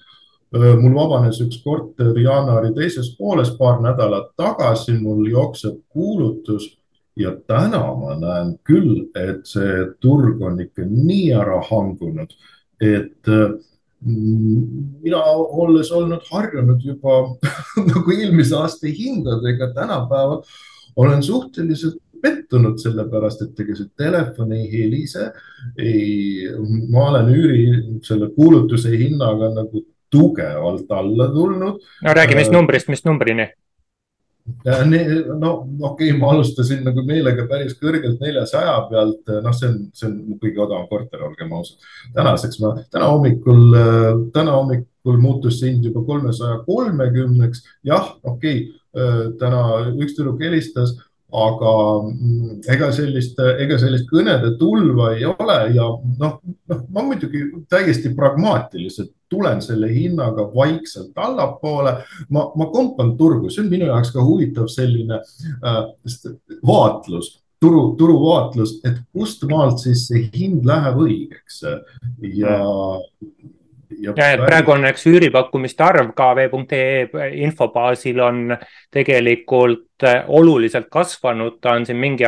[0.52, 6.80] mul vabanes üks korter jaanuari teises pooles, paar nädalat tagasi mul jookseb kuulutus
[7.15, 12.34] ja täna ma näen küll, et see turg on ikka nii ära hangunud,
[12.82, 13.30] et
[14.05, 15.21] mina
[15.63, 17.21] olles olnud harjunud juba
[17.91, 20.43] nagu eelmise aasta hindadega tänapäeval,
[20.95, 25.29] olen suhteliselt pettunud, sellepärast et ega see telefon ei helise.
[25.77, 26.49] ei,
[26.91, 27.63] ma olen üüri
[28.03, 31.81] selle kuulutuse hinnaga nagu tugevalt alla tulnud.
[32.03, 33.49] no räägi, mis numbrist, mis numbrini?
[35.39, 40.08] No okei okay,, ma alustasin nagu meelega päris kõrgelt neljasaja pealt, noh, see on, see
[40.10, 41.78] on kõige odavam korter, olgem ausad.
[42.15, 43.62] tänaseks ma, täna hommikul,
[44.34, 47.63] täna hommikul muutus see hind juba kolmesaja kolmekümneks.
[47.88, 48.75] jah, okei okay,,
[49.38, 49.62] täna
[50.02, 50.95] üks tüdruk helistas
[51.30, 51.71] aga
[52.10, 58.15] mm, ega sellist, ega sellist kõnede tulva ei ole ja noh, noh, ma muidugi täiesti
[58.17, 61.95] pragmaatiliselt tulen selle hinnaga vaikselt allapoole.
[62.29, 65.83] ma, ma kompan turgu, see on minu jaoks ka huvitav selline äh,
[66.65, 72.55] vaatlus turu, turuvaatlus, et kust maalt siis see hind läheb õigeks ja
[73.99, 78.55] ja, ja praegu on, eks üüripakkumiste arv kv.ee infobaasil on
[78.93, 82.27] tegelikult äh, oluliselt kasvanud, ta on siin mingi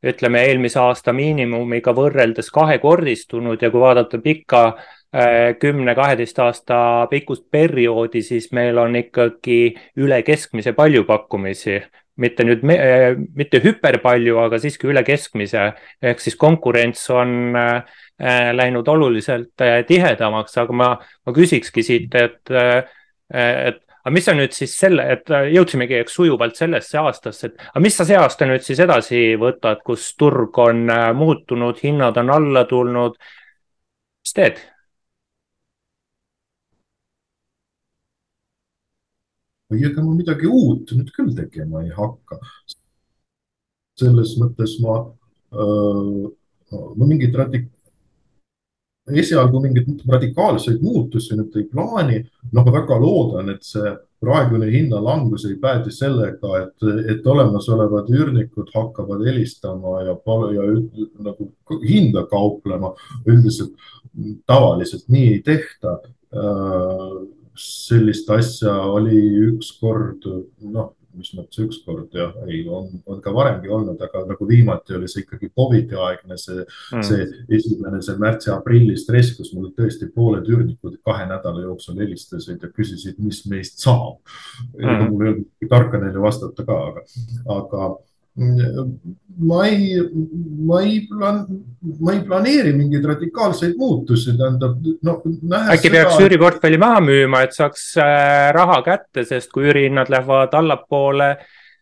[0.00, 4.86] ütleme, eelmise aasta miinimumiga võrreldes kahekordistunud ja kui vaadata pikka äh,
[5.60, 6.76] kümne, kaheteist aasta
[7.10, 9.56] pikkust perioodi, siis meil on ikkagi
[9.98, 11.80] üle keskmise palju pakkumisi,
[12.20, 15.70] mitte nüüd, mitte hüperpalju, aga siiski üle keskmise
[16.02, 20.90] ehk siis konkurents on äh, läinud oluliselt äh, tihedamaks, aga ma,
[21.26, 22.82] ma küsikski siit, et, äh,
[23.30, 27.84] et aga mis sa nüüd siis selle, et jõudsimegi eks sujuvalt sellesse aastasse, et aga
[27.84, 32.66] mis sa see aasta nüüd siis edasi võtad, kus turg on muutunud, hinnad on alla
[32.68, 33.16] tulnud.
[34.20, 34.60] mis teed?
[39.70, 42.40] Või ega ma midagi uut nüüd küll tegema ei hakka.
[44.00, 44.94] selles mõttes ma,
[45.52, 47.68] ma mingit radik-,
[49.08, 52.22] esialgu mingeid radikaalseid muutusi nüüd ei plaani.
[52.52, 58.72] noh, ma väga loodan, et see praegune hinnalangus ei päädi sellega, et, et olemasolevad üürnikud
[58.74, 60.16] hakkavad helistama ja,
[60.54, 60.66] ja
[61.24, 61.50] nagu
[61.86, 62.94] hinda kauplema.
[63.26, 63.74] üldiselt
[64.46, 66.00] tavaliselt nii ei tehta.
[66.34, 67.20] Äh,
[67.58, 70.26] sellist asja oli ükskord,
[70.70, 75.08] noh mis mõttes ükskord jah, ei, on, on ka varemgi olnud, aga nagu viimati oli
[75.10, 77.26] see ikkagi Covidi aegne, see mm., see
[77.58, 83.18] esimene, see märtsi-aprilli stress, kus mul tõesti pooled üürnikud kahe nädala jooksul helistasid ja küsisid,
[83.22, 84.20] mis meist saab
[84.78, 85.10] mm..
[85.10, 87.04] mul ei olnud tarka neile vastata ka, aga,
[87.56, 87.90] aga
[88.36, 89.94] ma ei,
[90.66, 91.46] ma ei plaan-,
[92.00, 95.16] ma ei planeeri mingeid radikaalseid muutusi, tähendab no,.
[95.74, 96.26] äkki peaks seda...
[96.26, 101.30] üüriportfelli maha müüma, et saaks äh, raha kätte, sest kui üürihinnad lähevad allapoole,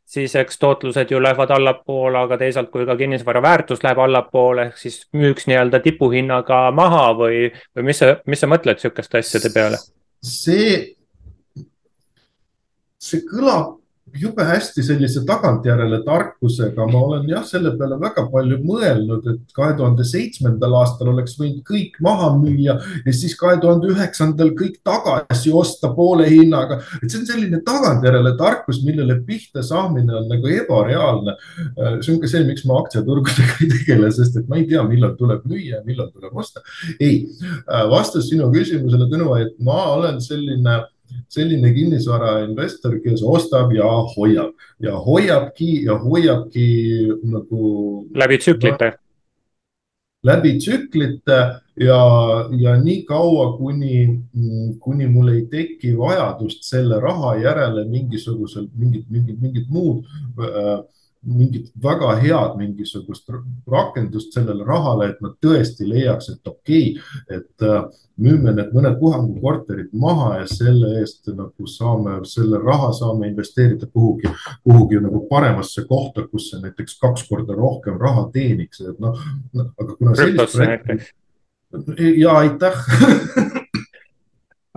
[0.08, 4.80] siis eks tootlused ju lähevad allapoole, aga teisalt, kui ka kinnisvara väärtus läheb allapoole, ehk
[4.80, 9.82] siis müüks nii-öelda tipuhinnaga maha või, või mis sa, mis sa mõtled sihukeste asjade peale?
[10.24, 10.96] see,
[12.98, 13.77] see kõlab
[14.16, 19.74] jube hästi sellise tagantjärele tarkusega, ma olen jah, selle peale väga palju mõelnud, et kahe
[19.78, 25.52] tuhande seitsmendal aastal oleks võinud kõik maha müüa ja siis kahe tuhande üheksandal kõik tagasi
[25.54, 26.80] osta poole hinnaga.
[27.02, 31.36] et see on selline tagantjärele tarkus, millele pihta saamine on nagu ebareaalne.
[32.00, 35.16] see on ka see, miks ma aktsiaturgudega ei tegele, sest et ma ei tea, millal
[35.18, 36.62] tuleb müüa ja millal tuleb osta.
[37.00, 37.26] ei,
[37.90, 40.82] vastus sinu küsimusele, Tõnu, et ma olen selline
[41.28, 46.68] selline kinnisvarainvestor, kes ostab ja hoiab ja hoiabki ja hoiabki
[47.28, 48.06] nagu.
[48.14, 48.94] läbi tsüklite
[50.24, 51.38] läbi tsüklite
[51.80, 52.00] ja,
[52.50, 54.20] ja nii kaua, kuni,
[54.80, 60.04] kuni mul ei teki vajadust selle raha järele mingisugusel, mingit, mingit, mingit muud
[60.42, 60.80] äh,
[61.26, 63.30] mingit väga head mingisugust
[63.66, 67.82] rakendust sellele rahale, et ma tõesti leiaks, et okei okay,, et äh,
[68.22, 74.30] müüme need mõned puhangukorterid maha ja selle eest nagu saame, selle raha saame investeerida kuhugi,
[74.62, 79.18] kuhugi nagu paremasse kohta, kus see näiteks kaks korda rohkem raha teeniks, et noh
[79.52, 81.14] no,, aga kuna sellist projekti.
[82.22, 82.84] ja aitäh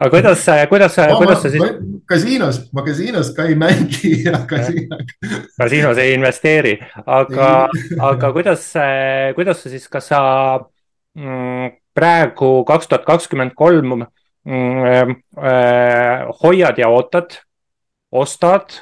[0.02, 1.76] aga kuidas, kuidas, kuidas sa siis?
[2.10, 5.14] kasiinos, ma kasiinos ka ei mängi ja kasiinos.
[5.60, 6.74] kasiinos ei investeeri,
[7.06, 7.52] aga,
[8.10, 8.66] aga kuidas,
[9.38, 10.22] kuidas sa siis, kas sa
[11.18, 17.38] mm, praegu kaks tuhat kakskümmend kolm mm, äh, hoiad ja ootad,
[18.12, 18.82] ostad,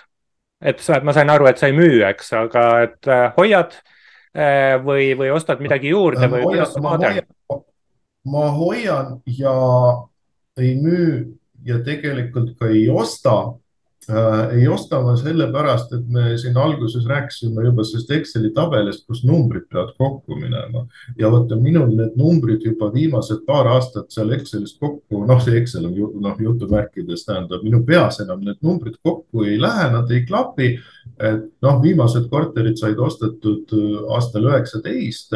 [0.62, 4.78] et sa, ma sain aru, et sa ei müü, eks, aga et äh, hoiad äh,
[4.86, 7.28] või, või ostad midagi juurde või kuidas sa jääd?
[8.30, 9.54] ma hoian ja
[10.60, 13.36] ei müü ja tegelikult ka ei osta
[14.10, 14.56] äh,.
[14.58, 19.68] ei osta ma sellepärast, et me siin alguses rääkisime juba sellest Exceli tabelist, kus numbrid
[19.70, 20.86] peavad kokku minema
[21.20, 25.86] ja vaata minul need numbrid juba viimased paar aastat seal Excelis kokku, noh, see Excel
[25.90, 30.26] on ju, noh jutumärkides tähendab minu peas enam need numbrid kokku ei lähe, nad ei
[30.26, 30.78] klapi.
[31.20, 35.36] et noh, viimased korterid said ostetud äh, aastal üheksateist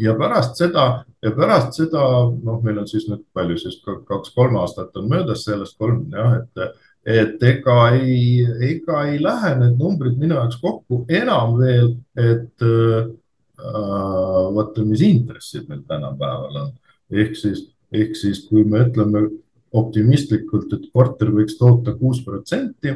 [0.00, 0.84] ja pärast seda
[1.22, 5.76] ja pärast seda, noh, meil on siis nüüd palju siis kaks-kolm aastat on möödas sellest,
[5.78, 6.82] kolm jah, et,
[7.18, 13.10] et ega ei, ega ei lähe need numbrid minu jaoks kokku enam veel, et äh,
[14.54, 16.72] vaata, mis intressid meil tänapäeval on.
[17.10, 19.26] ehk siis, ehk siis, kui me ütleme
[19.74, 22.94] optimistlikult, et korter võiks toota kuus protsenti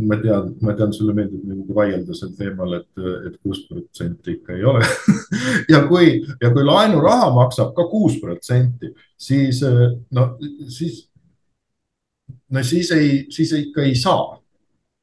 [0.00, 2.88] ma tean, ma tean, sulle meeldib nagu vaielda sel teemal, et,
[3.28, 4.84] et kuus protsenti ikka ei ole
[5.72, 9.62] ja kui, ja kui laenuraha maksab ka kuus protsenti, siis
[10.14, 10.30] no
[10.68, 11.06] siis,
[12.52, 14.34] no siis ei, siis ikka ei saa.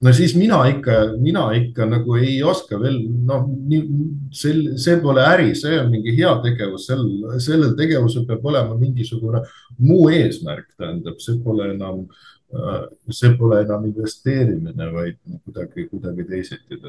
[0.03, 3.47] no siis mina ikka, mina ikka nagu ei oska veel, noh,
[4.35, 7.05] sel, see pole äri, see on mingi heategevus, sel,
[7.41, 9.41] sellel tegevusel peab olema mingisugune
[9.79, 12.32] muu eesmärk, tähendab, see pole enam Äh,
[13.09, 16.79] see pole enam investeerimine, vaid kuidagi, kuidagi teisiti.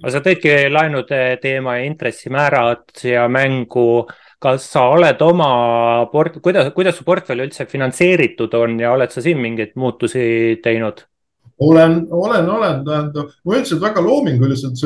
[0.00, 4.06] aga sa tõidki laenude teema ja intressimäärad ja mängu.
[4.40, 9.20] kas sa oled oma port-, kuidas, kuidas su portfell üldse finantseeritud on ja oled sa
[9.20, 11.04] siin mingeid muutusi teinud?
[11.60, 14.80] Olen, olen, olen, tähendab, ma üldiselt väga loominguliselt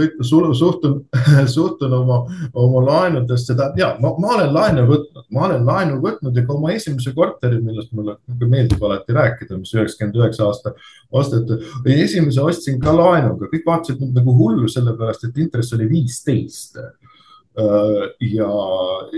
[0.58, 1.04] suhtun,
[1.56, 2.18] suhtun oma,
[2.52, 6.56] oma laenudesse, tähendab ja ma, ma olen laene võtnud, ma olen laenu võtnud ja ka
[6.56, 10.74] oma esimese korteri, millest mulle meeldib alati rääkida, mis üheksakümmend üheksa aasta
[11.14, 11.60] osteti.
[11.94, 16.80] esimese ostsin ka laenuga, kõik vaatasid mind nagu hullu, sellepärast et intress oli viisteist
[17.54, 18.48] ja,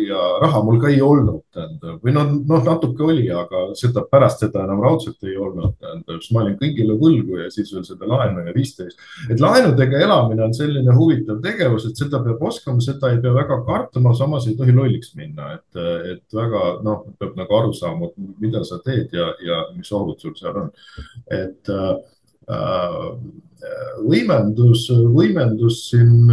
[0.08, 4.42] ja raha mul ka ei olnud, tähendab, või noh, noh, natuke oli, aga seda pärast
[4.44, 8.08] seda enam raudselt ei olnud, tähendab, siis ma olin kõigile võlgu ja siis veel seda
[8.10, 9.00] laenu ja viisteist.
[9.30, 13.62] et laenudega elamine on selline huvitav tegevus, et seda peab oskama, seda ei pea väga
[13.70, 15.80] kartma, samas ei tohi lolliks minna, et,
[16.12, 20.36] et väga noh, peab nagu aru saama, mida sa teed ja, ja mis ohud sul
[20.36, 20.70] seal on.
[21.32, 21.96] et äh,
[24.04, 26.28] võimendus, võimendus siin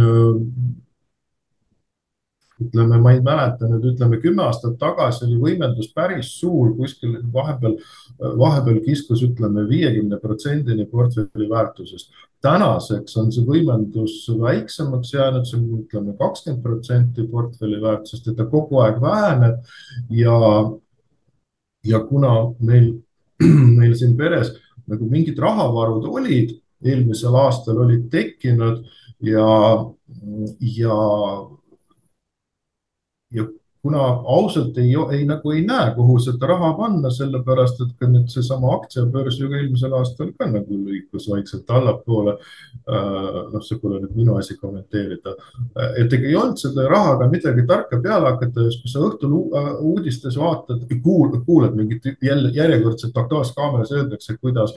[2.62, 7.76] ütleme, ma ei mäleta nüüd, ütleme kümme aastat tagasi oli võimendus päris suur, kuskil vahepeal,
[8.20, 12.12] vahepeal kiskus, ütleme viiekümne protsendini portfelli väärtusest.
[12.44, 18.46] tänaseks on see võimendus väiksemaks jäänud, see on ütleme kakskümmend protsenti portfelli väärtusest, et ta
[18.46, 19.62] kogu aeg väheneb
[20.10, 20.36] ja,
[21.84, 22.92] ja kuna meil,
[23.80, 24.52] meil siin peres
[24.86, 28.84] nagu mingid rahavarud olid, eelmisel aastal olid tekkinud
[29.24, 29.48] ja,
[30.60, 30.98] ja
[33.34, 33.44] ja
[33.84, 38.30] kuna ausalt ei, ei nagu ei näe, kuhu seda raha panna, sellepärast et ka nüüd
[38.32, 42.38] seesama aktsiabörs ju eelmisel aastal ka nagu liikus vaikselt allapoole.
[42.88, 45.34] Äh, noh, see pole nüüd minu asi kommenteerida,
[46.00, 50.38] et ega ei olnud selle rahaga midagi tarka peale hakata, kui sa õhtul äh, uudistes
[50.40, 54.72] vaatad, kuulad, kuulad mingit jälle järjekordset Aktuaalses Kaameras öeldakse, kuidas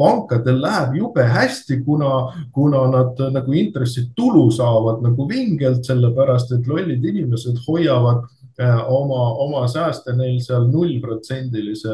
[0.00, 2.14] pankadel läheb jube hästi, kuna,
[2.56, 9.66] kuna nad nagu intressitulu saavad nagu vingelt, sellepärast et lollid inimesed hoiavad Äh, oma, oma
[9.68, 11.92] sääste neil seal nullprotsendilise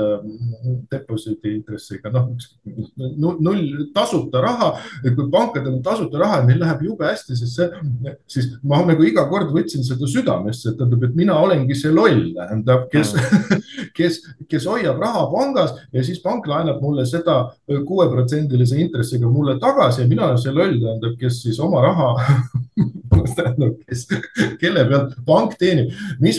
[0.90, 2.28] deposiidi intressiga, noh,
[3.18, 4.68] null tasuta raha.
[5.04, 7.68] et kui pankadel on tasuta raha neil läheb jube hästi, siis see,
[8.30, 12.30] siis ma nagu iga kord võtsin seda südamesse, et tähendab, et mina olengi see loll,
[12.36, 13.66] tähendab, kes mm.,
[13.98, 20.04] kes, kes hoiab raha pangas ja siis pank laenab mulle seda kuueprotsendilise intressiga mulle tagasi
[20.04, 22.14] ja mina olen see loll, tähendab, kes siis oma raha
[23.36, 24.06] tähendab, kes,
[24.60, 25.92] kelle pealt pank teenib,
[26.22, 26.38] mis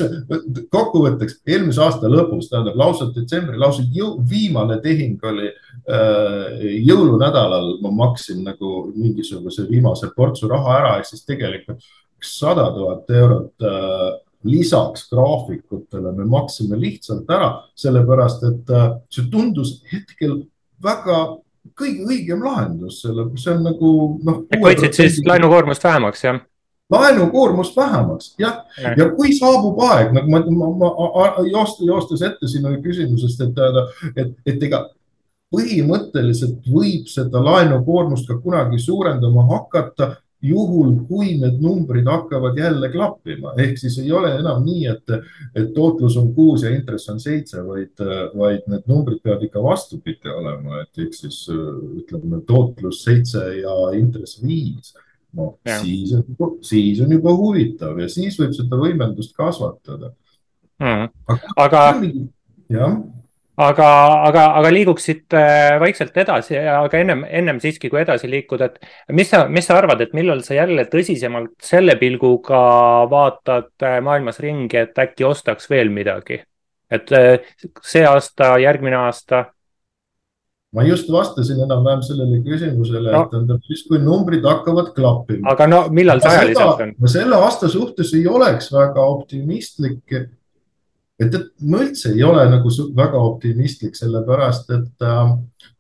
[0.74, 7.94] kokkuvõtteks eelmise aasta lõpus, tähendab lausa detsembri, lausa jõu, viimane tehing oli äh, jõulunädalal ma
[8.04, 11.84] maksin nagu mingisuguse viimase portsu raha ära, ehk siis tegelikult
[12.24, 14.08] sada tuhat eurot äh,
[14.44, 20.42] lisaks graafikutele me maksime lihtsalt ära, sellepärast et äh, see tundus hetkel
[20.84, 21.20] väga
[21.80, 23.92] kõige õigem lahendus, selle, see on nagu
[24.28, 24.42] noh.
[24.64, 26.42] hoidsid siis laenukoormust vähemaks, jah?
[26.94, 28.64] Laenukoormust vähemaks, jah.
[28.98, 33.64] ja kui saabub aeg, nagu ma, ma, ma joostes, joostes ette sinu küsimusest, et,
[34.16, 34.86] et, et ega
[35.54, 43.54] põhimõtteliselt võib seda laenukoormust ka kunagi suurendama hakata juhul, kui need numbrid hakkavad jälle klappima,
[43.64, 45.14] ehk siis ei ole enam nii, et,
[45.56, 48.04] et tootlus on kuus ja intress on seitse, vaid,
[48.36, 54.42] vaid need numbrid peavad ikka vastupidi olema, et ehk siis ütleme tootlus seitse ja intress
[54.44, 54.92] viis
[55.38, 55.80] no ja.
[55.82, 60.14] siis on, siis on juba huvitav ja siis võib seda võimendust kasvatada
[60.80, 61.10] mm..
[61.58, 61.84] aga,
[62.74, 62.98] jah
[63.62, 63.88] aga,
[64.28, 69.30] aga, aga liiguksid äh, vaikselt edasi, aga ennem, ennem siiski, kui edasi liikuda, et mis
[69.30, 72.64] sa, mis sa arvad, et millal sa jälle tõsisemalt selle pilguga
[73.12, 76.42] vaatad äh, maailmas ringi, et äkki ostaks veel midagi?
[76.94, 79.48] et äh, see aasta, järgmine aasta
[80.74, 85.54] ma just vastasin enam-vähem sellele küsimusele no., et tähendab siis, kui numbrid hakkavad klappima.
[85.54, 86.96] aga no millal see ajaliselt on?
[87.00, 90.18] ma selle aasta suhtes ei oleks väga optimistlik
[91.22, 95.34] et, et ma üldse ei ole nagu väga optimistlik, sellepärast et äh,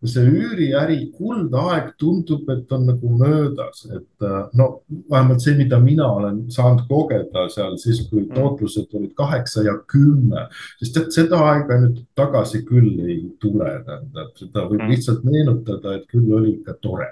[0.05, 4.67] see üüriäri kuldaeg tundub, et on nagu möödas, et äh, no
[5.09, 8.33] vähemalt see, mida mina olen saanud kogeda seal siis, kui mm.
[8.37, 10.47] tootlused olid kaheksa ja kümme,
[10.81, 14.93] sest et seda aega nüüd tagasi küll ei tule, tähendab, seda võib mm.
[14.93, 17.09] lihtsalt meenutada, et küll oli ikka tore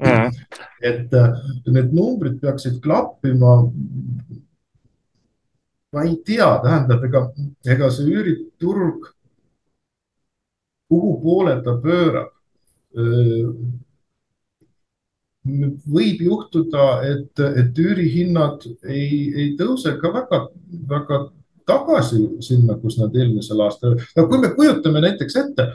[0.00, 0.38] mm.
[0.92, 3.58] et äh, need numbrid peaksid klappima
[5.92, 7.24] ma ei tea, tähendab, ega,
[7.66, 9.10] ega see üüriturg,
[10.90, 12.34] kuhu poole ta pöörab?
[15.40, 20.40] võib juhtuda, et, et üürihinnad ei, ei tõuse ka väga,
[20.90, 21.20] väga
[21.70, 25.66] tagasi sinna, kus nad eelmisel aastal, no kui me kujutame näiteks ette,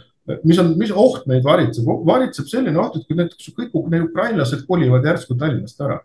[0.46, 4.66] mis on, mis oht meid varitseb, varitseb selline oht, et kui näiteks kõik need ukrainlased
[4.70, 6.00] kolivad järsku Tallinnast ära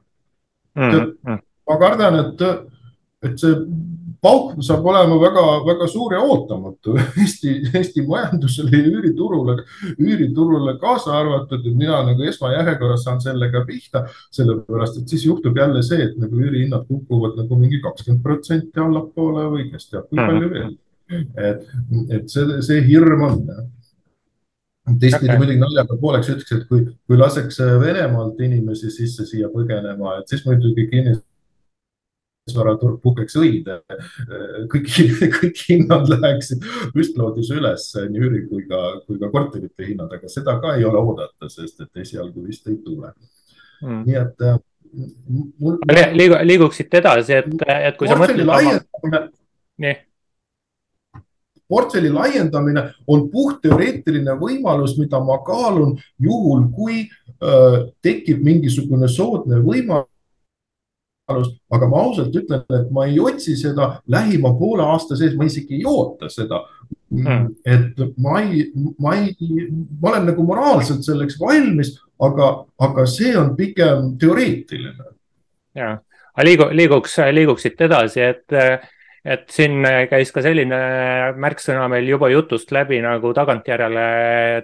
[0.77, 0.91] mm.
[0.91, 1.41] -hmm.
[1.69, 2.45] ma kardan, et,
[3.29, 3.55] et see
[4.23, 9.57] pauk saab olema väga-väga suur ja ootamatu Eesti, Eesti majandusele ja üüriturule,
[9.97, 14.05] üüriturule kaasa arvatud, et mina nagu esmajärjekorras saan sellega pihta,
[14.37, 19.49] sellepärast et siis juhtub jälle see, et nagu üürihinnad kukuvad nagu mingi kakskümmend protsenti allapoole
[19.57, 20.57] või kes teab, kui palju mhm.
[20.57, 20.79] veel.
[21.51, 21.69] et,
[22.21, 23.39] et see, see hirm on
[25.01, 25.39] teistpidi okay.
[25.39, 30.45] muidugi naljaga pooleks ütleks, et kui, kui laseks Venemaalt inimesi sisse siia põgenema, et siis
[30.47, 31.30] muidugi kinnitada
[32.51, 33.81] kinnisvaraturg puhkeks õide.
[34.71, 34.91] kõik,
[35.39, 36.65] kõik hinnad läheksid
[36.99, 40.99] üstloodis üles, nii üüri kui ka, kui ka korterite hinnad, aga seda ka ei ole
[40.99, 43.13] oodata, sest et esialgu vist ei tule
[43.83, 44.05] mm..
[44.07, 44.61] nii et äh,
[45.59, 45.81] mul....
[46.15, 49.33] liigu, liiguksid edasi, et, et kui sa mõtled.
[49.81, 49.99] nii
[51.71, 60.11] portfelli laiendamine on puhtteoreetiline võimalus, mida ma kaalun juhul, kui äh, tekib mingisugune soodne võimalus
[61.31, 65.47] võimalust, aga ma ausalt ütlen, et ma ei otsi seda lähima poole aasta sees, ma
[65.49, 66.65] isegi ei oota seda.
[67.11, 67.49] Mm..
[67.67, 68.69] et ma ei,
[69.03, 69.33] ma ei,
[69.99, 72.53] ma olen nagu moraalselt selleks valmis, aga,
[72.87, 75.09] aga see on pigem teoreetiline.
[75.75, 75.97] ja,
[76.31, 78.87] aga liigu, liiguks, liiguksid edasi, et
[79.21, 80.79] et siin käis ka selline
[81.37, 84.07] märksõna meil juba jutust läbi nagu tagantjärele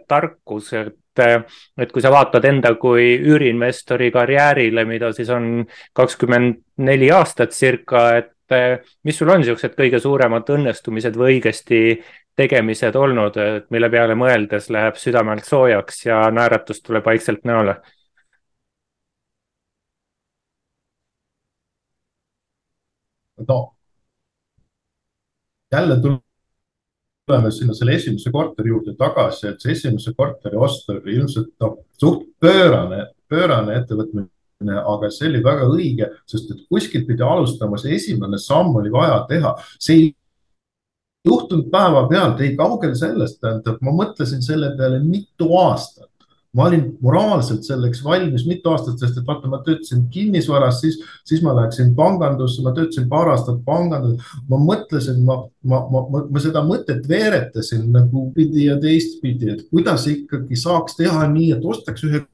[0.09, 6.63] tarkus, et et, et kui sa vaatad enda kui üüriinvestori karjäärile, mida siis on kakskümmend
[6.87, 11.81] neli aastat circa, et et mis sul on niisugused kõige suuremad õnnestumised või õigesti
[12.37, 17.77] tegemised olnud, et mille peale mõeldes läheb südamelt soojaks ja naeratus tuleb vaikselt näole?
[23.49, 23.77] no
[25.73, 25.97] jälle
[27.27, 31.79] tuleme sinna selle esimese korteri juurde tagasi, et see esimese korteri ost oli ilmselt noh,
[31.99, 34.29] suht pöörane, pöörane ettevõtmine
[34.65, 39.19] aga see oli väga õige, sest et kuskilt pidi alustama, see esimene samm oli vaja
[39.29, 40.07] teha, see ei
[41.27, 46.09] juhtunud päevapealt, ei kaugel sellest, tähendab, ma mõtlesin selle peale mitu aastat
[46.57, 50.97] ma olin moraalselt selleks valmis mitu aastat, sest et vaata, ma töötasin kinnisvaras, siis,
[51.29, 54.37] siis ma läksin pangandusse, ma töötasin paar aastat panganduses.
[54.49, 59.67] ma mõtlesin, ma, ma, ma, ma, ma seda mõtet veeretasin nagu pidi ja teistpidi, et
[59.71, 62.25] kuidas ikkagi saaks teha nii, et ostaks ühe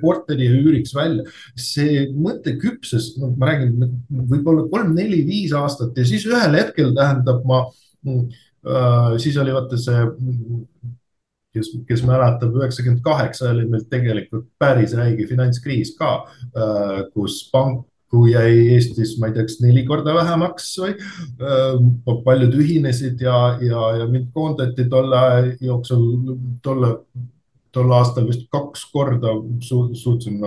[0.00, 1.24] korteri ja üüriks välja.
[1.56, 7.66] see mõte küpses, no ma räägin võib-olla kolm-neli-viis aastat ja siis ühel hetkel tähendab ma
[8.06, 10.00] äh,, siis oli vaata see
[11.54, 16.14] kes, kes mäletab, üheksakümmend kaheksa oli meil tegelikult päris räige finantskriis ka,
[16.56, 22.18] äh, kus pank kui jäi Eestis, ma ei tea, kas neli korda vähemaks või äh,
[22.26, 25.22] paljud ühinesid ja, ja, ja mind koondati tolle
[25.64, 26.02] jooksul,
[26.64, 26.92] tolle
[27.72, 29.32] tol aastal vist kaks korda
[29.64, 30.40] su suutsin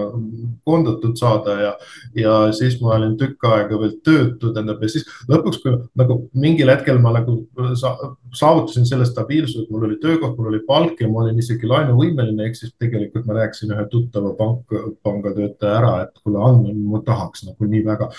[0.66, 1.72] koondatud saada ja,
[2.18, 6.72] ja siis ma olin tükk aega veel töötu, tähendab ja siis lõpuks, kui nagu mingil
[6.74, 7.38] hetkel ma nagu
[7.80, 7.96] sa,
[8.36, 12.50] saavutasin selle stabiilsuse, et mul oli töökoht, mul oli palk ja ma olin isegi laenuvõimeline,
[12.50, 17.48] ehk siis tegelikult ma rääkisin ühe tuttava pank, pangatöötaja ära, et kuule, Anne, ma tahaks
[17.50, 18.12] nagu nii väga.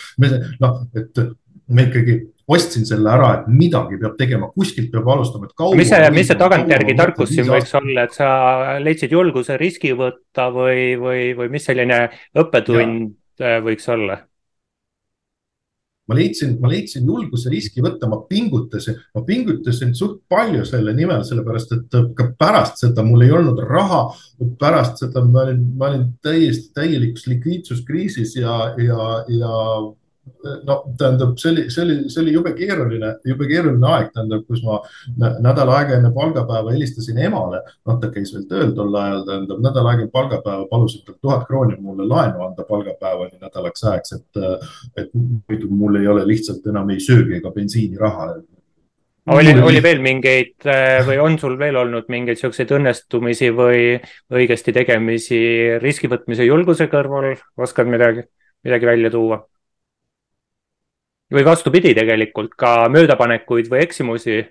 [0.63, 1.27] noh, et
[1.69, 5.75] me ikkagi ostsin selle ära, et midagi peab tegema, kuskilt peab alustama, et kaua.
[5.79, 8.29] mis see, mis see tagantjärgi tarkus siin võiks olla, et sa
[8.83, 12.07] leidsid julguse riski võtta või, või, või mis selline
[12.39, 13.59] õppetund ja.
[13.67, 14.23] võiks olla?
[16.07, 21.25] ma leidsin, ma leidsin julguse riski võtta, ma pingutasin, ma pingutasin suht palju selle nimel,
[21.27, 24.05] sellepärast et ka pärast seda mul ei olnud raha.
[24.61, 29.57] pärast seda ma olin, ma olin täiesti täielikus likviidsuskriisis ja, ja, ja
[30.67, 34.63] no tähendab, see oli, see oli, see oli jube keeruline, jube keeruline aeg, tähendab, kus
[34.67, 34.81] ma
[35.17, 37.63] nädal aega enne palgapäeva helistasin emale.
[37.87, 41.79] noh, ta käis veel tööl tol ajal, tähendab nädal aega palgapäeva palusin talt tuhat krooni
[41.81, 44.43] mulle laenu anda palgapäevani nädalaks ajaks, et,
[44.97, 48.31] et muidu mul ei ole lihtsalt enam ei söögi ega bensiiniraha
[49.35, 50.69] oli, oli veel mingeid
[51.07, 53.97] või on sul veel olnud mingeid siukseid õnnestumisi või
[54.31, 55.41] õigesti tegemisi
[55.83, 58.27] riski võtmise julguse kõrval, oskad midagi,
[58.67, 59.43] midagi välja tuua?
[61.33, 64.43] Või vastupidi, tegelikult ka möödapanekuid või eksimusi,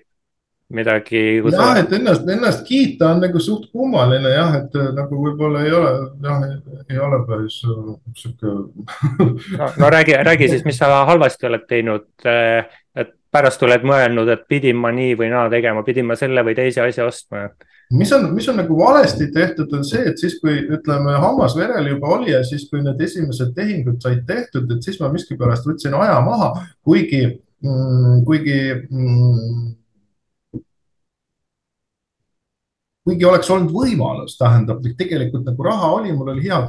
[0.68, 1.20] midagi.
[1.52, 5.74] jah, et ennast, ennast kiita on nagu suht kummaline jah, et äh, nagu võib-olla ei
[5.76, 5.92] ole,
[6.24, 6.42] jah,
[6.90, 8.54] ei ole päris äh, sihuke
[9.60, 12.66] no, no räägi, räägi siis, mis sa halvasti oled teinud, äh,
[12.98, 16.58] et pärast oled mõelnud, et pidin ma nii või naa tegema, pidin ma selle või
[16.58, 17.46] teise asja ostma
[17.90, 21.92] mis on, mis on nagu valesti tehtud, on see, et siis, kui ütleme, hammas verel
[21.92, 25.94] juba oli ja siis, kui need esimesed tehingud said tehtud, et siis ma miskipärast võtsin
[25.94, 26.52] aja maha,
[26.86, 27.22] kuigi
[27.62, 29.74] mm,, kuigi mm,
[33.06, 36.64] kuigi oleks olnud võimalus, tähendab, tegelikult nagu raha oli, mul oli hea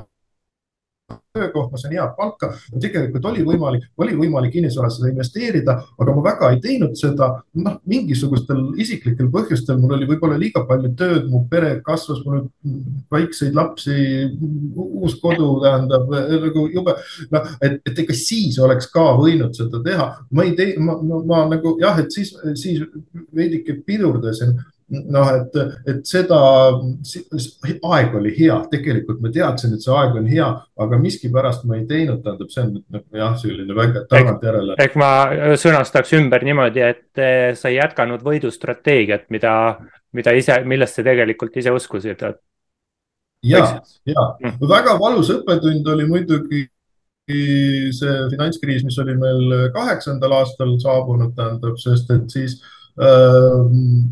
[1.38, 2.50] töökoht, ma sain head palka.
[2.82, 7.30] tegelikult oli võimalik, oli võimalik kinnisvarasse investeerida, aga ma väga ei teinud seda.
[7.64, 12.48] noh, mingisugustel isiklikel põhjustel mul oli võib-olla liiga palju tööd, mu pere kasvas, mul
[13.14, 13.98] väikseid lapsi,
[14.76, 16.98] uus kodu tähendab nagu jube.
[17.32, 21.22] noh, et, et ega siis oleks ka võinud seda teha, ma ei tee, ma, ma,
[21.32, 22.84] ma nagu jah, et siis, siis
[23.36, 24.58] veidike pidurdasin
[24.88, 25.58] noh, et,
[25.90, 26.38] et seda,
[27.92, 30.48] aeg oli hea, tegelikult ma teadsin, et see aeg on hea,
[30.84, 34.78] aga miskipärast ma ei teinud, tähendab, see on jah, selline väga tagantjärele.
[34.84, 35.10] ehk ma
[35.60, 39.54] sõnastaks ümber niimoodi, et eh, sa ei jätkanud võidustrateegiat, mida,
[40.16, 42.42] mida ise, millest sa tegelikult ise uskusid, et.
[43.44, 43.66] ja,
[44.08, 44.58] ja mm.
[44.72, 46.64] väga valus õppetund oli muidugi
[47.28, 52.77] see finantskriis, mis oli meil kaheksandal aastal saabunud, tähendab, sest et siis äh,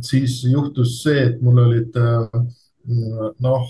[0.06, 2.46] siis juhtus see, et mul olid äh,
[3.42, 3.70] noh,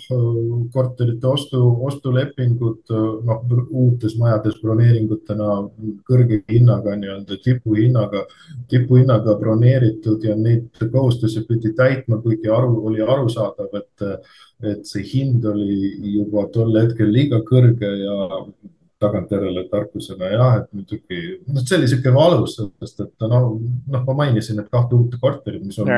[0.74, 2.92] korterite ostu, ostulepingud
[3.26, 5.50] noh, uutes majades broneeringutena
[6.08, 8.26] kõrge hinnaga, nii-öelda tipuhinnaga,
[8.72, 14.08] tipuhinnaga broneeritud ja neid kohustusi pidi täitma, kuigi aru, oli arusaadav, et,
[14.74, 18.32] et see hind oli juba tol hetkel liiga kõrge ja
[19.04, 23.50] tagantjärele tarkusena jah, et muidugi, noh, see oli sihuke valus, sest et noh,
[23.92, 25.92] noh, ma mainisin, et kahte uut korterit, mis on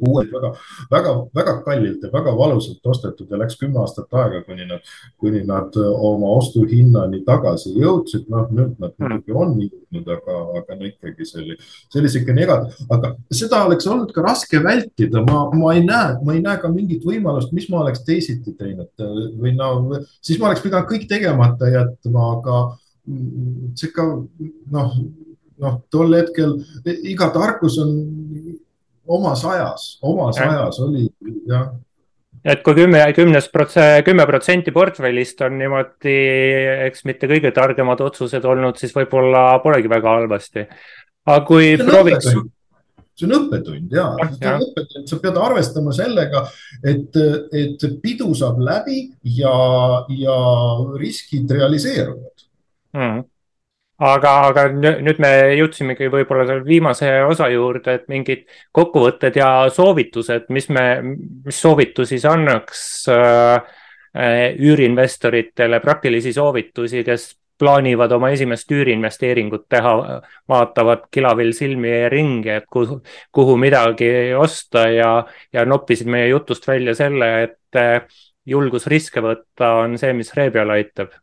[0.00, 0.50] uued väga,
[0.90, 4.86] väga, väga kallilt ja väga valusalt ostetud ja läks kümme aastat aega, kuni nad,
[5.20, 8.24] kuni nad oma ostuhinnani tagasi jõudsid.
[8.32, 9.10] noh, nüüd nad hmm.
[9.10, 11.56] muidugi on jõudnud, aga, aga no ikkagi see oli,
[11.92, 13.12] see oli sihuke negatiivne, aga
[13.42, 15.24] seda oleks olnud ka raske vältida.
[15.28, 19.06] ma, ma ei näe, ma ei näe ka mingit võimalust, mis ma oleks teisiti teinud
[19.42, 22.62] või no siis ma oleks pidanud kõik tegemata jätma, aga
[23.92, 24.04] ka
[24.72, 24.96] noh,
[25.62, 27.96] noh, tol hetkel iga tarkus on
[29.12, 30.50] omas ajas, omas ja.
[30.50, 31.08] ajas oli
[31.48, 31.72] jah
[32.42, 36.16] et kui kümme, kümnes prots-, kümme protsenti portfellist on niimoodi,
[36.88, 40.66] eks mitte kõige targemad otsused olnud, siis võib-olla polegi väga halvasti.
[41.26, 42.32] aga kui prooviks.
[43.12, 44.08] see on õppetund ja,
[44.40, 44.56] ja.,
[45.06, 46.46] sa pead arvestama sellega,
[46.82, 47.18] et,
[47.52, 49.04] et pidu saab läbi
[49.38, 49.54] ja,
[50.10, 50.38] ja
[50.98, 52.48] riskid realiseeruvad
[52.96, 53.28] mm
[54.02, 60.48] aga, aga nüüd me jõudsimegi võib-olla selle viimase osa juurde, et mingid kokkuvõtted ja soovitused,
[60.54, 60.86] mis me,
[61.46, 62.82] mis soovitusi sa annaks
[63.12, 63.78] äh,
[64.58, 67.30] üüriinvestoritele, praktilisi soovitusi, kes
[67.62, 69.92] plaanivad oma esimest üüriinvesteeringut teha,
[70.50, 72.98] vaatavad kilavil silmi ringi, et kuhu,
[73.32, 75.12] kuhu midagi osta ja,
[75.54, 78.02] ja noppisid meie jutust välja selle, et äh,
[78.46, 81.14] julgus riske võtta on see, mis ree peale aitab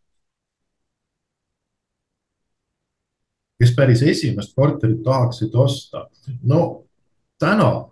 [3.59, 6.07] kes päris esimest korterit tahaksid osta.
[6.43, 6.83] no
[7.39, 7.89] täna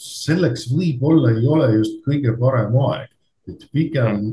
[0.00, 3.10] selleks võib-olla ei ole just kõige parem aeg,
[3.48, 4.30] et pigem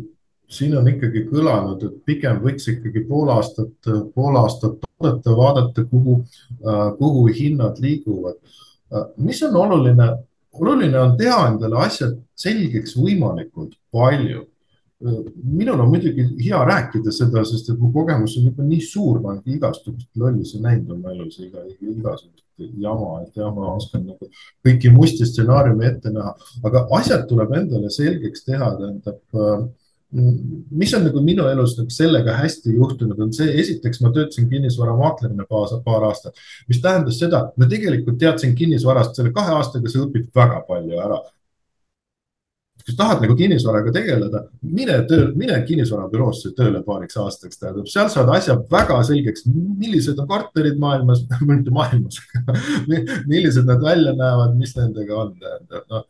[0.47, 6.21] siin on ikkagi kõlanud, et pigem võiks ikkagi pool aastat, pool aastat oodata, vaadata, kuhu,
[6.99, 8.37] kuhu hinnad liiguvad.
[9.17, 10.07] mis on oluline,
[10.53, 14.45] oluline on teha endale asjad selgeks võimalikult palju
[14.99, 19.35] minul on muidugi hea rääkida seda, sest et mu kogemus on juba nii suur, ma
[19.35, 22.45] olen igasugust lollusi näinud oma elus, iga, igasugust
[22.81, 24.29] jama, et jah, ma oskan nagu
[24.65, 26.33] kõiki musti stsenaariume ette näha,
[26.65, 29.67] aga asjad tuleb endale selgeks teha, tähendab äh,
[30.09, 35.45] mis on nagu minu elus nagu sellega hästi juhtunud, on see, esiteks ma töötasin kinnisvaramaaklerina
[35.51, 36.41] paar aastat,
[36.71, 41.21] mis tähendas seda, ma tegelikult teadsin kinnisvarast, selle kahe aastaga sa õpid väga palju ära
[42.87, 48.07] kui sa tahad nagu kinnisvaraga tegeleda, mine töö, mine kinnisvarabüroosse tööle paariks aastaks, tähendab, seal
[48.13, 52.21] saad asja väga selgeks, millised on korterid maailmas, mitte maailmas
[53.31, 56.07] millised nad välja näevad, mis nendega on, tähendab, noh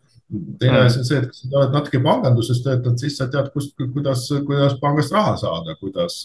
[0.60, 3.78] teine asi on see, et kui sa oled natuke panganduses töötanud, siis sa tead, kust,
[3.80, 6.18] kuidas, kuidas pangast raha saada, kuidas,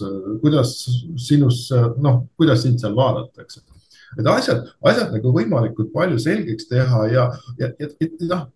[0.43, 0.73] kuidas
[1.23, 1.69] sinus,
[2.03, 3.63] noh, kuidas sind seal vaadatakse.
[4.19, 7.31] et asjad, asjad nagu võimalikult palju selgeks teha ja,
[7.63, 8.51] ja, ja, ja noh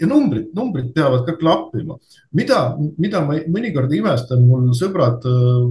[0.00, 1.98] ja numbrid, numbrid peavad ka klappima.
[2.32, 2.58] mida,
[2.98, 5.24] mida ma mõnikord imestan, mul sõbrad,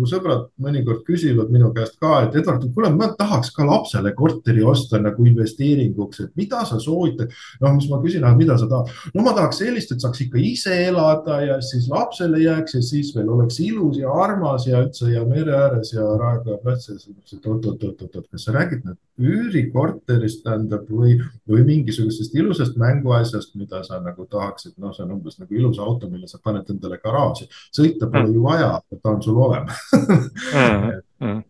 [0.10, 5.00] sõbrad mõnikord küsivad minu käest ka, et Edward, kuule, ma tahaks ka lapsele korteri osta
[5.02, 7.32] nagu investeeringuks, et mida sa soovitad.
[7.62, 8.92] noh, mis ma küsin, mida sa tahad?
[9.16, 13.14] no ma tahaks sellist, et saaks ikka ise elada ja siis lapsele jääks ja siis
[13.16, 17.00] veel oleks ilus ja armas ja üldse ja mere ääres ja Raekoja platsil.
[17.42, 21.16] oot-oot-oot-oot, kas sa räägid nüüd üürikorterist tähendab või,
[21.50, 26.10] või mingisugusest ilusast mänguasjast, mida sa nagu tahaksid, noh, see on umbes nagu ilus auto,
[26.12, 28.36] mille sa paned endale garaaži, sõita pole mm.
[28.36, 30.88] ju vaja, ta on sul olemas mm.
[31.26, 31.42] mm.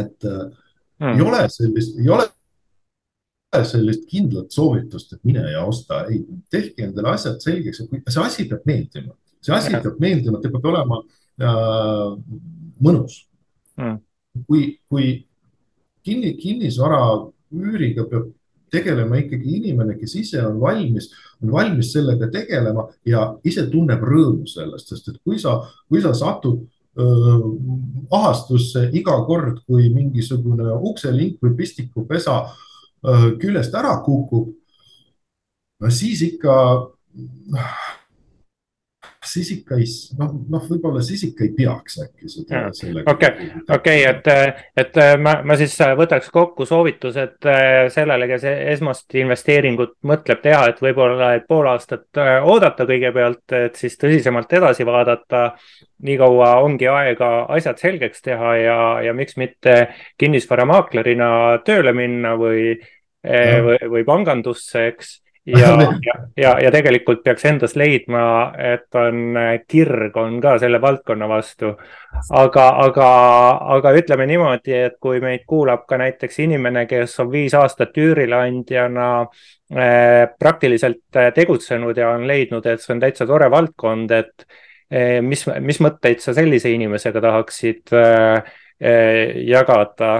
[0.00, 1.14] et mm.
[1.14, 2.28] ei ole sellist, ei ole
[3.64, 6.20] sellist kindlat soovitust, et mine ja osta, ei,
[6.52, 9.86] tehke endale asjad selgeks, et see asi peab meeldima, see asi mm.
[9.86, 12.12] peab meeldima, ta peab olema äh,
[12.84, 13.22] mõnus
[13.78, 13.96] mm..
[14.46, 15.08] kui, kui
[16.08, 17.02] kinni, kinnisvara
[17.52, 18.32] üüriga peab
[18.72, 21.10] tegelema ikkagi inimene, kes ise on valmis,
[21.42, 26.12] on valmis sellega tegelema ja ise tunneb rõõmu sellest, sest et kui sa, kui sa
[26.16, 26.60] satud
[26.98, 27.38] öö,
[28.12, 34.52] ahastusse iga kord, kui mingisugune ukselink või pistikupesa öö, küljest ära kukub,
[35.80, 36.54] no siis ikka
[39.28, 39.86] siis ikka ei,
[40.18, 42.62] noh, noh, võib-olla siis ikka ei peaks äkki seda.
[43.12, 44.30] okei, okei, et,
[44.82, 50.82] et ma, ma siis võtaks kokku soovitused äh, sellele, kes esmast investeeringut mõtleb teha, et
[50.84, 55.52] võib-olla, et pool aastat äh, oodata kõigepealt, et siis tõsisemalt edasi vaadata.
[56.02, 61.30] nii kaua ongi aega asjad selgeks teha ja, ja miks mitte kinnisvaramaaklerina
[61.66, 62.76] tööle minna või,
[63.26, 65.16] äh, või, või pangandusse, eks
[65.56, 65.68] ja,
[66.06, 69.38] ja, ja, ja tegelikult peaks endas leidma, et on
[69.68, 71.72] kirg on ka selle valdkonna vastu.
[72.30, 73.08] aga, aga,
[73.76, 79.10] aga ütleme niimoodi, et kui meid kuulab ka näiteks inimene, kes on viis aastat üürileandjana
[79.22, 84.48] eh, praktiliselt tegutsenud ja on leidnud, et see on täitsa tore valdkond, et
[84.90, 90.18] eh, mis, mis mõtteid sa sellise inimesega tahaksid eh, eh jagada?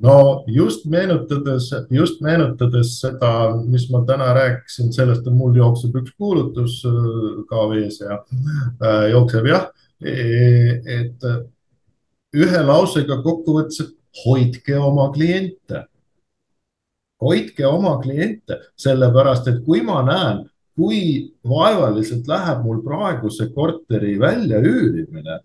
[0.00, 3.32] No just meenutades, just meenutades seda,
[3.68, 9.50] mis ma täna rääkisin, sellest, mul jookseb üks kuulutus äh, ka vees ja äh, jookseb
[9.50, 9.68] jah,
[10.00, 10.14] e,
[11.00, 11.28] et
[12.36, 15.84] ühe lausega kokkuvõttes, et hoidke oma kliente.
[17.20, 24.14] hoidke oma kliente, sellepärast et kui ma näen, kui vaevaliselt läheb mul praegu see korteri
[24.18, 25.40] väljaüürimine,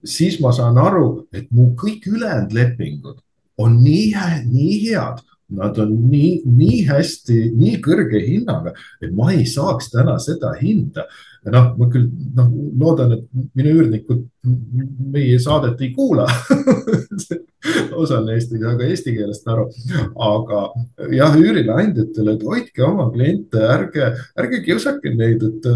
[0.00, 3.18] siis ma saan aru, et mu kõik ülejäänud lepingud
[3.60, 4.12] on nii,
[4.50, 5.24] nii head,
[5.56, 11.06] nad on nii, nii hästi, nii kõrge hinnaga, et ma ei saaks täna seda hinda.
[11.50, 12.04] noh, ma küll
[12.36, 14.26] noh, loodan, et minu üürnikud
[15.14, 16.26] meie saadet ei kuula
[18.02, 19.64] osa neist ei saa ka eesti keelest aru,
[20.26, 20.60] aga
[21.16, 25.70] jah, üürileandjatele, et hoidke oma kliente, ärge, ärge kiusake neid, et